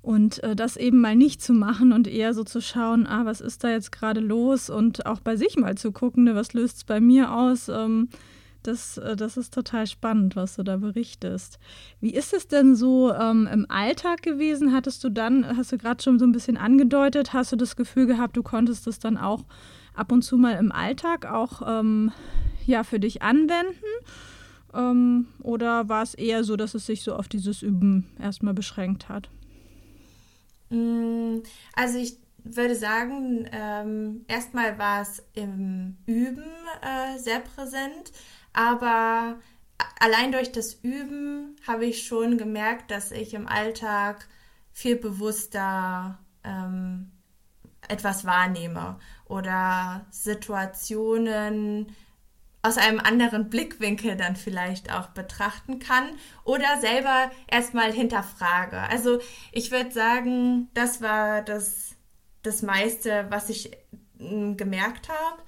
Und 0.01 0.43
äh, 0.43 0.57
das 0.57 0.75
eben 0.75 0.99
mal 0.99 1.15
nicht 1.15 1.41
zu 1.41 1.53
machen 1.53 1.93
und 1.93 2.07
eher 2.07 2.33
so 2.33 2.43
zu 2.43 2.61
schauen, 2.61 3.07
ah, 3.07 3.23
was 3.23 3.39
ist 3.39 3.63
da 3.63 3.69
jetzt 3.69 3.93
gerade 3.93 4.19
los 4.19 4.69
und 4.69 5.05
auch 5.05 5.21
bei 5.21 5.37
sich 5.37 5.55
mal 5.55 5.75
zu 5.75 5.93
gucken, 5.93 6.25
ne, 6.25 6.35
was 6.35 6.53
löst 6.53 6.77
es 6.77 6.83
bei 6.83 6.99
mir 6.99 7.33
aus. 7.33 7.69
Ähm, 7.69 8.09
das, 8.63 8.97
äh, 8.97 9.15
das 9.15 9.37
ist 9.37 9.53
total 9.53 9.87
spannend, 9.87 10.35
was 10.35 10.55
du 10.55 10.63
da 10.63 10.77
berichtest. 10.77 11.59
Wie 11.99 12.13
ist 12.13 12.33
es 12.33 12.47
denn 12.47 12.75
so 12.75 13.13
ähm, 13.13 13.47
im 13.51 13.65
Alltag 13.69 14.21
gewesen? 14.21 14.73
Hattest 14.73 15.03
du 15.03 15.09
dann, 15.09 15.57
hast 15.57 15.71
du 15.71 15.77
gerade 15.77 16.01
schon 16.01 16.19
so 16.19 16.25
ein 16.25 16.31
bisschen 16.31 16.57
angedeutet, 16.57 17.33
hast 17.33 17.51
du 17.51 17.55
das 17.55 17.75
Gefühl 17.75 18.05
gehabt, 18.05 18.37
du 18.37 18.43
konntest 18.43 18.87
es 18.87 18.99
dann 18.99 19.17
auch 19.17 19.45
ab 19.93 20.11
und 20.11 20.21
zu 20.21 20.37
mal 20.37 20.53
im 20.53 20.71
Alltag 20.71 21.25
auch 21.25 21.61
ähm, 21.65 22.11
ja, 22.65 22.83
für 22.83 22.99
dich 22.99 23.21
anwenden? 23.21 23.75
Ähm, 24.73 25.27
oder 25.41 25.89
war 25.89 26.03
es 26.03 26.13
eher 26.13 26.43
so, 26.43 26.55
dass 26.55 26.75
es 26.75 26.85
sich 26.85 27.03
so 27.03 27.15
auf 27.15 27.27
dieses 27.27 27.61
Üben 27.61 28.05
erstmal 28.19 28.53
beschränkt 28.53 29.09
hat? 29.09 29.29
Mm, 30.69 31.37
also 31.73 31.97
ich 31.97 32.17
würde 32.43 32.75
sagen, 32.75 33.47
ähm, 33.51 34.25
erstmal 34.27 34.77
war 34.77 35.01
es 35.01 35.23
im 35.33 35.97
Üben 36.05 36.43
äh, 36.81 37.17
sehr 37.17 37.39
präsent. 37.39 38.11
Aber 38.53 39.39
allein 39.99 40.31
durch 40.31 40.51
das 40.51 40.73
Üben 40.75 41.55
habe 41.67 41.85
ich 41.85 42.05
schon 42.05 42.37
gemerkt, 42.37 42.91
dass 42.91 43.11
ich 43.11 43.33
im 43.33 43.47
Alltag 43.47 44.27
viel 44.71 44.95
bewusster 44.95 46.19
ähm, 46.43 47.11
etwas 47.87 48.25
wahrnehme 48.25 48.99
oder 49.25 50.05
Situationen 50.09 51.95
aus 52.61 52.77
einem 52.77 52.99
anderen 52.99 53.49
Blickwinkel 53.49 54.17
dann 54.17 54.35
vielleicht 54.35 54.91
auch 54.91 55.07
betrachten 55.07 55.79
kann 55.79 56.09
oder 56.43 56.79
selber 56.81 57.31
erstmal 57.47 57.91
hinterfrage. 57.91 58.79
Also 58.79 59.19
ich 59.51 59.71
würde 59.71 59.91
sagen, 59.91 60.69
das 60.73 61.01
war 61.01 61.41
das, 61.41 61.95
das 62.43 62.61
meiste, 62.61 63.27
was 63.29 63.49
ich 63.49 63.71
mm, 64.17 64.55
gemerkt 64.55 65.07
habe 65.09 65.41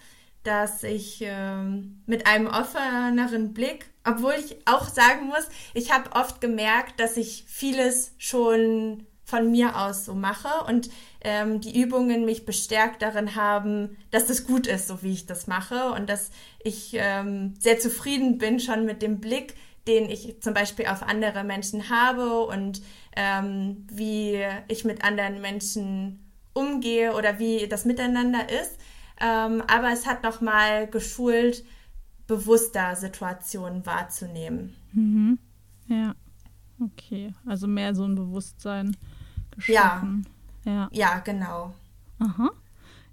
dass 0.43 0.83
ich 0.83 1.19
ähm, 1.21 2.01
mit 2.05 2.25
einem 2.25 2.47
offeneren 2.47 3.53
Blick, 3.53 3.85
obwohl 4.03 4.33
ich 4.33 4.57
auch 4.65 4.87
sagen 4.87 5.27
muss, 5.27 5.47
ich 5.73 5.91
habe 5.91 6.11
oft 6.13 6.41
gemerkt, 6.41 6.99
dass 6.99 7.17
ich 7.17 7.45
vieles 7.47 8.13
schon 8.17 9.05
von 9.23 9.49
mir 9.49 9.79
aus 9.79 10.05
so 10.05 10.13
mache 10.13 10.65
und 10.67 10.89
ähm, 11.21 11.61
die 11.61 11.79
Übungen 11.79 12.25
mich 12.25 12.45
bestärkt 12.45 13.01
darin 13.01 13.35
haben, 13.35 13.97
dass 14.09 14.25
das 14.25 14.45
gut 14.45 14.67
ist, 14.67 14.87
so 14.87 15.03
wie 15.03 15.13
ich 15.13 15.25
das 15.25 15.47
mache 15.47 15.91
und 15.91 16.09
dass 16.09 16.31
ich 16.63 16.91
ähm, 16.95 17.53
sehr 17.57 17.79
zufrieden 17.79 18.39
bin 18.39 18.59
schon 18.59 18.85
mit 18.85 19.01
dem 19.01 19.21
Blick, 19.21 19.55
den 19.87 20.09
ich 20.09 20.41
zum 20.41 20.53
Beispiel 20.53 20.87
auf 20.87 21.03
andere 21.03 21.43
Menschen 21.43 21.89
habe 21.89 22.41
und 22.41 22.81
ähm, 23.15 23.87
wie 23.89 24.43
ich 24.67 24.83
mit 24.83 25.03
anderen 25.03 25.39
Menschen 25.39 26.31
umgehe 26.53 27.13
oder 27.13 27.39
wie 27.39 27.67
das 27.67 27.85
miteinander 27.85 28.49
ist. 28.49 28.77
Ähm, 29.21 29.61
aber 29.67 29.91
es 29.91 30.05
hat 30.05 30.23
nochmal 30.23 30.87
geschult, 30.87 31.63
bewusster 32.27 32.95
Situationen 32.95 33.85
wahrzunehmen. 33.85 34.73
Mhm. 34.93 35.37
Ja, 35.87 36.15
okay. 36.79 37.33
Also 37.45 37.67
mehr 37.67 37.93
so 37.93 38.05
ein 38.05 38.15
Bewusstsein 38.15 38.95
geschaffen. 39.55 40.25
Ja, 40.65 40.71
ja. 40.71 40.89
ja 40.91 41.19
genau. 41.19 41.73
Aha. 42.19 42.49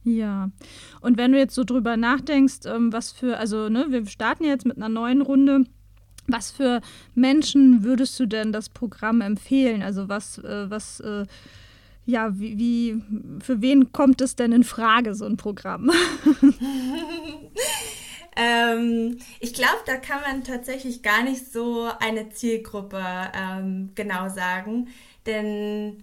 Ja. 0.05 0.51
Und 1.01 1.19
wenn 1.19 1.33
du 1.33 1.39
jetzt 1.39 1.55
so 1.55 1.65
drüber 1.65 1.97
nachdenkst, 1.97 2.61
ähm, 2.67 2.93
was 2.93 3.13
für, 3.13 3.39
also 3.39 3.69
ne, 3.69 3.87
wir 3.91 4.07
starten 4.07 4.45
jetzt 4.45 4.67
mit 4.67 4.77
einer 4.77 4.89
neuen 4.89 5.23
Runde. 5.23 5.65
Was 6.31 6.51
für 6.51 6.83
Menschen 7.15 7.85
würdest 7.85 8.21
du 8.21 8.27
denn 8.27 8.53
das 8.53 8.69
Programm 8.69 9.23
empfehlen? 9.23 9.83
Also 9.83 10.09
was, 10.09 10.39
äh, 10.39 10.71
was, 10.71 11.01
äh, 11.01 11.25
ja, 12.09 12.39
wie, 12.39 12.59
wie, 12.59 13.03
für 13.43 13.61
wen 13.61 13.93
kommt 13.93 14.23
es 14.23 14.35
denn 14.35 14.51
in 14.53 14.65
Frage, 14.65 15.15
so 15.15 15.27
ein 15.27 15.37
Programm? 15.37 15.91
ähm, 18.35 19.19
ich 19.41 19.53
glaube, 19.53 19.81
da 19.85 19.97
kann 19.97 20.23
man 20.23 20.43
tatsächlich 20.43 21.03
gar 21.03 21.23
nicht 21.23 21.53
so 21.53 21.87
eine 22.01 22.31
Zielgruppe 22.31 23.05
ähm, 23.35 23.91
genau 23.95 24.31
sagen, 24.31 24.89
denn 25.27 26.03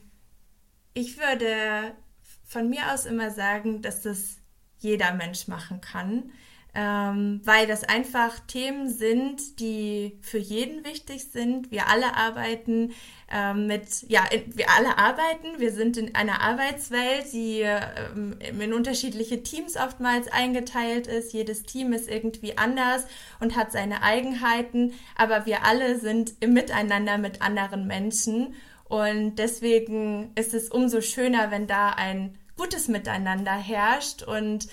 ich 0.94 1.18
würde 1.18 1.96
von 2.44 2.70
mir 2.70 2.94
aus 2.94 3.08
immer 3.08 3.32
sagen, 3.32 3.82
dass 3.82 4.04
das 4.04 4.38
jeder 4.78 5.12
Mensch 5.16 5.48
machen 5.48 5.82
kann, 5.82 6.30
ähm, 6.76 7.40
weil 7.46 7.68
das 7.68 7.86
einfach 7.86 8.38
Themen 8.42 8.90
sind, 8.90 9.62
die 9.62 10.18
für 10.22 10.38
jeden 10.38 10.84
wichtig 10.84 11.32
sind. 11.32 11.72
Wir 11.72 11.88
alle 11.88 12.18
arbeiten 12.18 12.92
ähm, 13.32 13.68
mit, 13.68 14.04
ja, 14.10 14.26
wir 14.48 14.70
alle 14.70 14.98
arbeiten. 14.98 15.58
Wir 15.58 15.72
sind 15.72 15.96
in 15.96 16.16
einer 16.16 16.42
Arbeitswelt, 16.42 17.32
die 17.32 17.62
ähm, 17.62 18.38
in 18.60 18.74
unterschiedliche 18.74 19.42
Teams 19.42 19.78
oftmals 19.78 20.28
eingeteilt 20.28 21.08
ist. 21.08 21.32
Jedes 21.32 21.64
Team 21.64 21.94
ist 21.94 22.10
irgendwie 22.10 22.58
anders 22.58 23.08
und 23.40 23.56
hat 23.56 23.72
seine 23.72 24.04
Eigenheiten, 24.04 24.94
aber 25.16 25.46
wir 25.46 25.64
alle 25.64 25.98
sind 25.98 26.34
im 26.42 26.52
Miteinander 26.52 27.18
mit 27.18 27.42
anderen 27.42 27.88
Menschen. 27.88 28.54
Und 28.84 29.38
deswegen 29.38 30.34
ist 30.36 30.54
es 30.54 30.70
umso 30.70 31.00
schöner, 31.00 31.52
wenn 31.52 31.68
da 31.68 31.92
ein 31.92 32.38
gutes 32.58 32.90
Miteinander 32.90 33.54
herrscht 33.54 34.24
und 34.24 34.68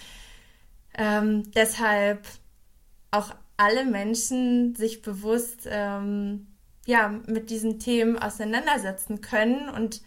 ähm, 0.96 1.50
deshalb 1.52 2.26
auch 3.10 3.34
alle 3.56 3.84
Menschen 3.84 4.74
sich 4.74 5.02
bewusst 5.02 5.66
ähm, 5.66 6.48
ja, 6.86 7.08
mit 7.26 7.50
diesen 7.50 7.78
Themen 7.78 8.18
auseinandersetzen 8.18 9.20
können 9.20 9.68
und 9.68 10.02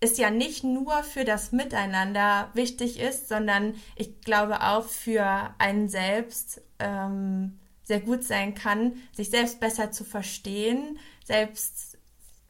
es 0.00 0.18
ja 0.18 0.30
nicht 0.30 0.64
nur 0.64 1.04
für 1.04 1.24
das 1.24 1.52
Miteinander 1.52 2.50
wichtig 2.54 2.98
ist, 2.98 3.28
sondern 3.28 3.74
ich 3.94 4.20
glaube 4.20 4.60
auch 4.62 4.86
für 4.86 5.54
einen 5.58 5.88
selbst 5.88 6.60
ähm, 6.80 7.58
sehr 7.84 8.00
gut 8.00 8.24
sein 8.24 8.54
kann, 8.54 8.94
sich 9.12 9.30
selbst 9.30 9.60
besser 9.60 9.92
zu 9.92 10.04
verstehen, 10.04 10.98
selbst 11.24 11.98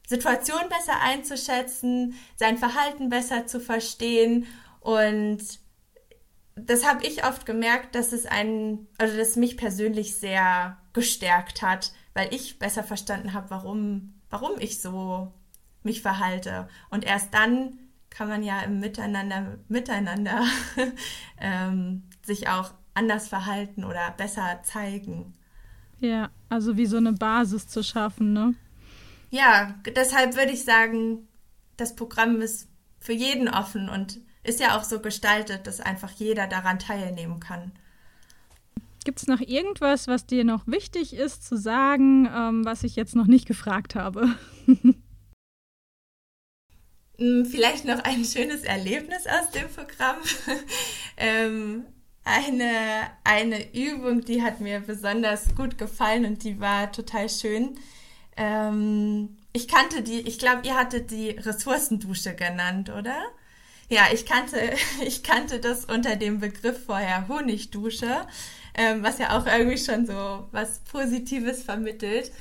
Situationen 0.07 0.67
besser 0.67 0.99
einzuschätzen, 1.01 2.15
sein 2.35 2.57
Verhalten 2.57 3.09
besser 3.09 3.45
zu 3.45 3.59
verstehen 3.59 4.47
und 4.79 5.39
das 6.55 6.85
habe 6.85 7.05
ich 7.05 7.25
oft 7.25 7.45
gemerkt, 7.45 7.95
dass 7.95 8.13
es 8.13 8.25
einen, 8.25 8.87
also 8.97 9.17
dass 9.17 9.35
mich 9.35 9.57
persönlich 9.57 10.15
sehr 10.15 10.77
gestärkt 10.93 11.61
hat, 11.61 11.93
weil 12.13 12.33
ich 12.33 12.59
besser 12.59 12.83
verstanden 12.83 13.33
habe, 13.33 13.49
warum, 13.49 14.13
warum 14.29 14.59
ich 14.59 14.81
so 14.81 15.33
mich 15.83 16.01
verhalte. 16.01 16.67
Und 16.89 17.05
erst 17.05 17.33
dann 17.33 17.79
kann 18.09 18.27
man 18.27 18.43
ja 18.43 18.61
im 18.61 18.79
Miteinander, 18.79 19.57
miteinander 19.67 20.45
ähm, 21.39 22.03
sich 22.23 22.47
auch 22.47 22.71
anders 22.93 23.27
verhalten 23.27 23.83
oder 23.83 24.11
besser 24.11 24.59
zeigen. 24.63 25.33
Ja, 25.99 26.29
also 26.49 26.77
wie 26.77 26.85
so 26.85 26.97
eine 26.97 27.13
Basis 27.13 27.67
zu 27.67 27.83
schaffen, 27.83 28.33
ne? 28.33 28.53
Ja, 29.31 29.73
deshalb 29.95 30.35
würde 30.35 30.51
ich 30.51 30.63
sagen, 30.63 31.27
das 31.75 31.95
Programm 31.95 32.39
ist 32.41 32.69
für 32.99 33.13
jeden 33.13 33.49
offen 33.49 33.89
und 33.89 34.19
ist 34.43 34.59
ja 34.59 34.77
auch 34.77 34.83
so 34.83 34.99
gestaltet, 34.99 35.67
dass 35.67 35.79
einfach 35.79 36.11
jeder 36.11 36.47
daran 36.47 36.79
teilnehmen 36.79 37.39
kann. 37.39 37.71
Gibt 39.05 39.19
es 39.19 39.27
noch 39.27 39.41
irgendwas, 39.41 40.07
was 40.07 40.25
dir 40.25 40.43
noch 40.43 40.65
wichtig 40.65 41.13
ist 41.13 41.45
zu 41.45 41.57
sagen, 41.57 42.29
ähm, 42.33 42.65
was 42.65 42.83
ich 42.83 42.95
jetzt 42.95 43.15
noch 43.15 43.27
nicht 43.27 43.47
gefragt 43.47 43.95
habe? 43.95 44.35
Hm, 47.19 47.45
vielleicht 47.45 47.85
noch 47.85 48.03
ein 48.03 48.25
schönes 48.25 48.63
Erlebnis 48.63 49.27
aus 49.27 49.51
dem 49.51 49.69
Programm. 49.69 50.17
ähm, 51.17 51.85
eine, 52.23 52.71
eine 53.23 53.73
Übung, 53.73 54.21
die 54.21 54.41
hat 54.41 54.61
mir 54.61 54.79
besonders 54.79 55.53
gut 55.55 55.77
gefallen 55.77 56.25
und 56.25 56.43
die 56.43 56.59
war 56.59 56.91
total 56.91 57.29
schön. 57.29 57.77
Ähm, 58.35 59.37
ich 59.51 59.67
kannte 59.67 60.01
die, 60.01 60.21
ich 60.21 60.39
glaube, 60.39 60.65
ihr 60.65 60.75
hattet 60.75 61.11
die 61.11 61.29
Ressourcendusche 61.29 62.33
genannt, 62.33 62.89
oder? 62.89 63.21
Ja, 63.93 64.07
ich 64.11 64.25
kannte, 64.25 64.73
ich 65.05 65.21
kannte 65.21 65.59
das 65.59 65.85
unter 65.85 66.15
dem 66.15 66.39
Begriff 66.39 66.85
vorher 66.85 67.27
Honigdusche, 67.27 68.25
ähm, 68.73 69.03
was 69.03 69.19
ja 69.19 69.37
auch 69.37 69.45
irgendwie 69.45 69.77
schon 69.77 70.07
so 70.07 70.47
was 70.51 70.79
Positives 70.79 71.61
vermittelt. 71.61 72.31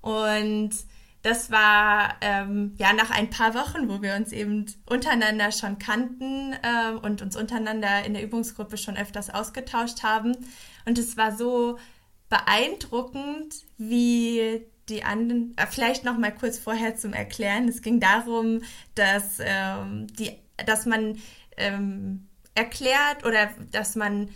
Und 0.00 0.70
das 1.22 1.52
war 1.52 2.16
ähm, 2.20 2.74
ja 2.78 2.92
nach 2.94 3.12
ein 3.12 3.30
paar 3.30 3.54
Wochen, 3.54 3.88
wo 3.88 4.02
wir 4.02 4.16
uns 4.16 4.32
eben 4.32 4.66
untereinander 4.86 5.52
schon 5.52 5.78
kannten 5.78 6.54
äh, 6.54 6.90
und 7.00 7.22
uns 7.22 7.36
untereinander 7.36 8.04
in 8.04 8.14
der 8.14 8.24
Übungsgruppe 8.24 8.76
schon 8.76 8.96
öfters 8.96 9.30
ausgetauscht 9.30 10.02
haben. 10.02 10.36
Und 10.84 10.98
es 10.98 11.16
war 11.16 11.36
so 11.36 11.78
beeindruckend, 12.28 13.54
wie 13.76 14.66
die 14.88 15.04
anderen, 15.04 15.54
äh, 15.58 15.66
vielleicht 15.70 16.02
noch 16.02 16.18
mal 16.18 16.34
kurz 16.34 16.58
vorher 16.58 16.96
zum 16.96 17.12
Erklären. 17.12 17.68
Es 17.68 17.82
ging 17.82 18.00
darum, 18.00 18.62
dass 18.96 19.38
ähm, 19.38 20.08
die 20.08 20.32
dass 20.66 20.86
man 20.86 21.18
ähm, 21.56 22.28
erklärt 22.54 23.24
oder 23.24 23.50
dass 23.70 23.94
man 23.94 24.30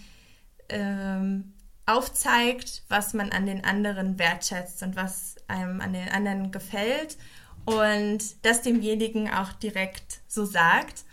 ähm, 0.68 1.52
aufzeigt, 1.86 2.82
was 2.88 3.14
man 3.14 3.30
an 3.30 3.46
den 3.46 3.64
anderen 3.64 4.18
wertschätzt 4.18 4.82
und 4.82 4.96
was 4.96 5.36
einem 5.48 5.80
an 5.80 5.92
den 5.92 6.08
anderen 6.08 6.52
gefällt 6.52 7.16
und 7.64 8.44
das 8.44 8.62
demjenigen 8.62 9.30
auch 9.30 9.52
direkt 9.52 10.20
so 10.26 10.44
sagt. 10.44 11.04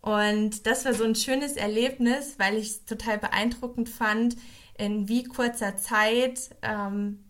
Und 0.00 0.66
das 0.66 0.84
war 0.84 0.94
so 0.94 1.04
ein 1.04 1.14
schönes 1.14 1.56
Erlebnis, 1.56 2.36
weil 2.38 2.56
ich 2.56 2.68
es 2.68 2.84
total 2.84 3.18
beeindruckend 3.18 3.88
fand, 3.88 4.36
in 4.78 5.08
wie 5.08 5.24
kurzer 5.24 5.76
Zeit 5.76 6.50
ähm, 6.62 7.24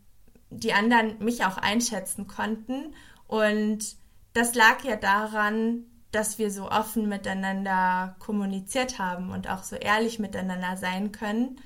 die 0.50 0.72
anderen 0.72 1.18
mich 1.18 1.44
auch 1.44 1.56
einschätzen 1.56 2.26
konnten. 2.26 2.94
Und 3.26 3.96
das 4.34 4.54
lag 4.54 4.84
ja 4.84 4.96
daran, 4.96 5.86
dass 6.12 6.38
wir 6.38 6.50
so 6.50 6.70
offen 6.70 7.08
miteinander 7.08 8.16
kommuniziert 8.18 8.98
haben 8.98 9.30
und 9.30 9.48
auch 9.48 9.62
so 9.62 9.76
ehrlich 9.76 10.18
miteinander 10.18 10.76
sein 10.76 11.12
können. 11.12 11.60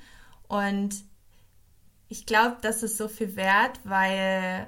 Und 0.47 1.03
ich 2.09 2.25
glaube, 2.25 2.57
das 2.61 2.83
ist 2.83 2.97
so 2.97 3.07
viel 3.07 3.35
wert, 3.35 3.79
weil 3.83 4.67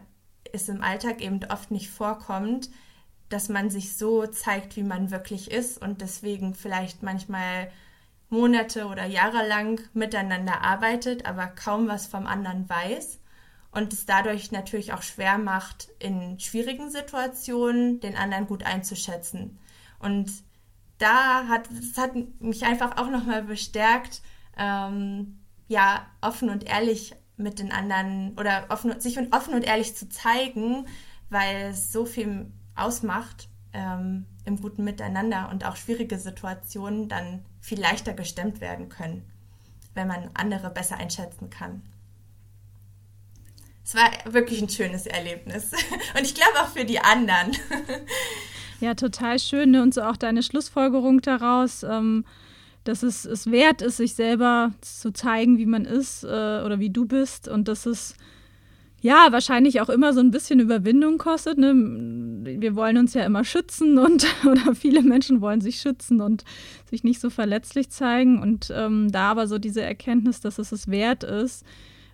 es 0.52 0.70
im 0.70 0.82
Alltag 0.82 1.22
eben 1.22 1.40
oft 1.50 1.72
nicht 1.72 1.90
vorkommt, 1.90 2.70
dass 3.30 3.50
man 3.50 3.70
sich 3.70 3.98
so 3.98 4.26
zeigt, 4.26 4.76
wie 4.78 4.84
man 4.84 5.12
wirklich 5.12 5.52
ist 5.52 5.82
und 5.82 6.02
deswegen 6.02 6.56
vielleicht 6.56 7.04
manchmal 7.04 7.72
Monate 8.30 8.88
oder 8.88 9.06
Jahre 9.06 9.48
lang 9.48 9.82
miteinander 9.94 10.62
arbeitet, 10.62 11.26
aber 11.26 11.48
kaum 11.48 11.88
was 11.88 12.08
vom 12.08 12.26
anderen 12.26 12.68
weiß 12.70 13.20
und 13.72 13.94
es 13.94 14.06
dadurch 14.06 14.52
natürlich 14.52 14.94
auch 14.94 15.02
schwer 15.02 15.38
macht, 15.38 15.90
in 16.00 16.40
schwierigen 16.40 16.90
Situationen 16.90 18.00
den 18.00 18.16
anderen 18.16 18.48
gut 18.48 18.63
einzuschätzen. 18.63 19.60
Und 20.00 20.32
da 20.98 21.48
hat 21.48 21.70
es 21.72 21.98
hat 21.98 22.12
mich 22.40 22.64
einfach 22.66 22.98
auch 22.98 23.10
nochmal 23.10 23.44
bestärkt, 23.44 24.22
ähm, 24.58 25.40
ja, 25.68 26.08
offen 26.22 26.50
und 26.50 26.64
ehrlich 26.64 27.16
mit 27.36 27.60
den 27.60 27.72
anderen 27.72 28.38
oder 28.38 28.66
offen, 28.70 29.00
sich 29.00 29.18
offen 29.32 29.54
und 29.54 29.64
ehrlich 29.64 29.96
zu 29.96 30.10
zeigen, 30.10 30.88
weil 31.30 31.68
es 31.68 31.92
so 31.92 32.06
viel 32.06 32.52
ausmacht 32.76 33.50
ähm, 33.74 34.26
im 34.46 34.60
guten 34.60 34.84
Miteinander 34.84 35.50
und 35.52 35.66
auch 35.66 35.76
schwierige 35.76 36.18
Situationen 36.18 37.10
dann 37.10 37.46
viel 37.60 37.80
leichter 37.80 38.14
gestemmt 38.14 38.60
werden 38.60 38.90
können, 38.90 39.30
wenn 39.94 40.08
man 40.08 40.30
andere 40.34 40.70
besser 40.70 40.98
einschätzen 40.98 41.50
kann. 41.50 41.84
Es 43.84 43.96
war 43.96 44.12
wirklich 44.26 44.62
ein 44.62 44.70
schönes 44.70 45.06
Erlebnis 45.06 45.72
und 46.18 46.24
ich 46.24 46.34
glaube 46.34 46.60
auch 46.62 46.70
für 46.70 46.86
die 46.86 47.00
anderen. 47.00 47.52
Ja, 48.80 48.94
total 48.94 49.40
schön. 49.40 49.72
Ne? 49.72 49.82
Und 49.82 49.94
so 49.94 50.02
auch 50.02 50.18
deine 50.18 50.44
Schlussfolgerung 50.44 51.22
daraus, 51.22 51.84
ähm, 51.84 52.26
dass 52.84 53.04
es, 53.04 53.26
es 53.26 53.52
wert 53.52 53.82
ist, 53.82 53.98
sich 53.98 54.13
selber 54.13 54.72
zu 54.82 55.12
zeigen, 55.12 55.58
wie 55.58 55.66
man 55.66 55.86
ist 55.86 56.24
äh, 56.24 56.28
oder 56.28 56.80
wie 56.80 56.90
du 56.90 57.06
bist. 57.06 57.48
Und 57.48 57.68
dass 57.68 57.86
es 57.86 58.16
ja 59.02 59.28
wahrscheinlich 59.32 59.82
auch 59.82 59.90
immer 59.90 60.13
so 60.13 60.20
ein 60.20 60.32
bisschen 60.32 60.60
Überwindung 60.60 61.18
kostet. 61.18 61.58
Ne? 61.58 61.74
Wir 62.60 62.76
wollen 62.76 62.98
uns 62.98 63.13
ja 63.13 63.26
immer 63.26 63.44
schützen 63.44 63.98
und 63.98 64.26
oder 64.46 64.76
viele 64.76 65.02
Menschen 65.02 65.42
wollen 65.42 65.62
sich 65.62 65.80
schützen 65.80 66.22
und 66.22 66.44
sich 66.90 67.04
nicht 67.04 67.20
so 67.20 67.30
verletzlich 67.30 67.90
zeigen. 67.90 68.42
Und 68.42 68.72
ähm, 68.76 69.12
da 69.12 69.32
aber 69.32 69.48
so 69.48 69.58
diese 69.58 69.82
Erkenntnis, 69.82 70.40
dass 70.40 70.60
es 70.60 70.72
es 70.72 70.88
wert 70.88 71.24
ist, 71.24 71.66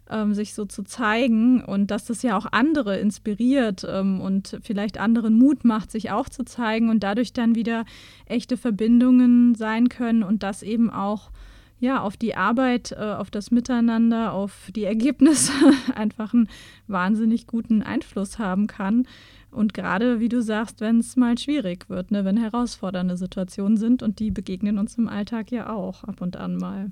ähm, 0.09 0.33
sich 0.33 0.53
so 0.53 0.65
zu 0.65 0.83
zeigen 0.83 1.63
und 1.63 1.91
dass 1.91 2.05
das 2.05 2.21
ja 2.23 2.37
auch 2.37 2.47
andere 2.51 2.97
inspiriert 2.97 3.85
ähm, 3.89 4.21
und 4.21 4.59
vielleicht 4.61 4.99
anderen 4.99 5.37
Mut 5.37 5.65
macht, 5.65 5.91
sich 5.91 6.11
auch 6.11 6.29
zu 6.29 6.43
zeigen 6.43 6.89
und 6.89 7.03
dadurch 7.03 7.33
dann 7.33 7.55
wieder 7.55 7.85
echte 8.25 8.57
Verbindungen 8.57 9.55
sein 9.55 9.89
können 9.89 10.23
und 10.23 10.43
das 10.43 10.63
eben 10.63 10.89
auch 10.89 11.31
ja, 11.79 12.01
auf 12.01 12.15
die 12.15 12.35
Arbeit, 12.35 12.93
äh, 12.93 12.95
auf 12.95 13.29
das 13.29 13.51
Miteinander, 13.51 14.31
auf 14.31 14.69
die 14.73 14.85
Ergebnisse 14.85 15.51
einfach 15.95 16.33
einen 16.33 16.47
wahnsinnig 16.87 17.45
guten 17.45 17.81
Einfluss 17.81 18.39
haben 18.39 18.67
kann. 18.67 19.05
Und 19.51 19.73
gerade, 19.73 20.21
wie 20.21 20.29
du 20.29 20.41
sagst, 20.41 20.79
wenn 20.79 20.99
es 20.99 21.17
mal 21.17 21.37
schwierig 21.37 21.89
wird, 21.89 22.09
ne, 22.09 22.23
wenn 22.23 22.37
herausfordernde 22.37 23.17
Situationen 23.17 23.77
sind 23.77 24.01
und 24.01 24.19
die 24.19 24.31
begegnen 24.31 24.79
uns 24.79 24.97
im 24.97 25.09
Alltag 25.09 25.51
ja 25.51 25.69
auch 25.69 26.05
ab 26.05 26.21
und 26.21 26.37
an 26.37 26.55
mal. 26.55 26.91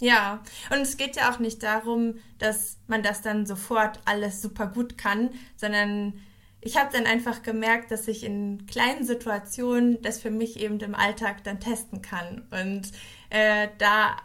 Ja, 0.00 0.42
und 0.70 0.80
es 0.80 0.96
geht 0.96 1.16
ja 1.16 1.30
auch 1.30 1.38
nicht 1.38 1.62
darum, 1.62 2.14
dass 2.38 2.78
man 2.86 3.02
das 3.02 3.20
dann 3.20 3.44
sofort 3.44 4.00
alles 4.06 4.40
super 4.40 4.66
gut 4.66 4.96
kann, 4.96 5.30
sondern 5.56 6.14
ich 6.62 6.78
habe 6.78 6.90
dann 6.92 7.06
einfach 7.06 7.42
gemerkt, 7.42 7.90
dass 7.90 8.08
ich 8.08 8.24
in 8.24 8.66
kleinen 8.66 9.04
Situationen 9.04 10.00
das 10.02 10.20
für 10.20 10.30
mich 10.30 10.58
eben 10.58 10.80
im 10.80 10.94
Alltag 10.94 11.44
dann 11.44 11.60
testen 11.60 12.00
kann 12.00 12.46
und 12.50 12.90
äh, 13.28 13.68
da 13.78 14.16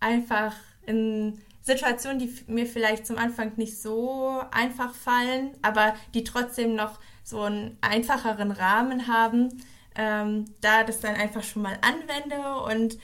einfach 0.00 0.54
in 0.86 1.38
Situationen, 1.60 2.18
die 2.18 2.34
mir 2.46 2.66
vielleicht 2.66 3.06
zum 3.06 3.18
Anfang 3.18 3.52
nicht 3.56 3.80
so 3.80 4.42
einfach 4.50 4.94
fallen, 4.94 5.50
aber 5.60 5.94
die 6.14 6.24
trotzdem 6.24 6.74
noch 6.74 6.98
so 7.22 7.42
einen 7.42 7.76
einfacheren 7.82 8.50
Rahmen 8.50 9.06
haben, 9.06 9.62
ähm, 9.94 10.46
da 10.62 10.84
das 10.84 11.00
dann 11.00 11.16
einfach 11.16 11.42
schon 11.42 11.62
mal 11.62 11.78
anwende 11.82 12.62
und 12.62 12.98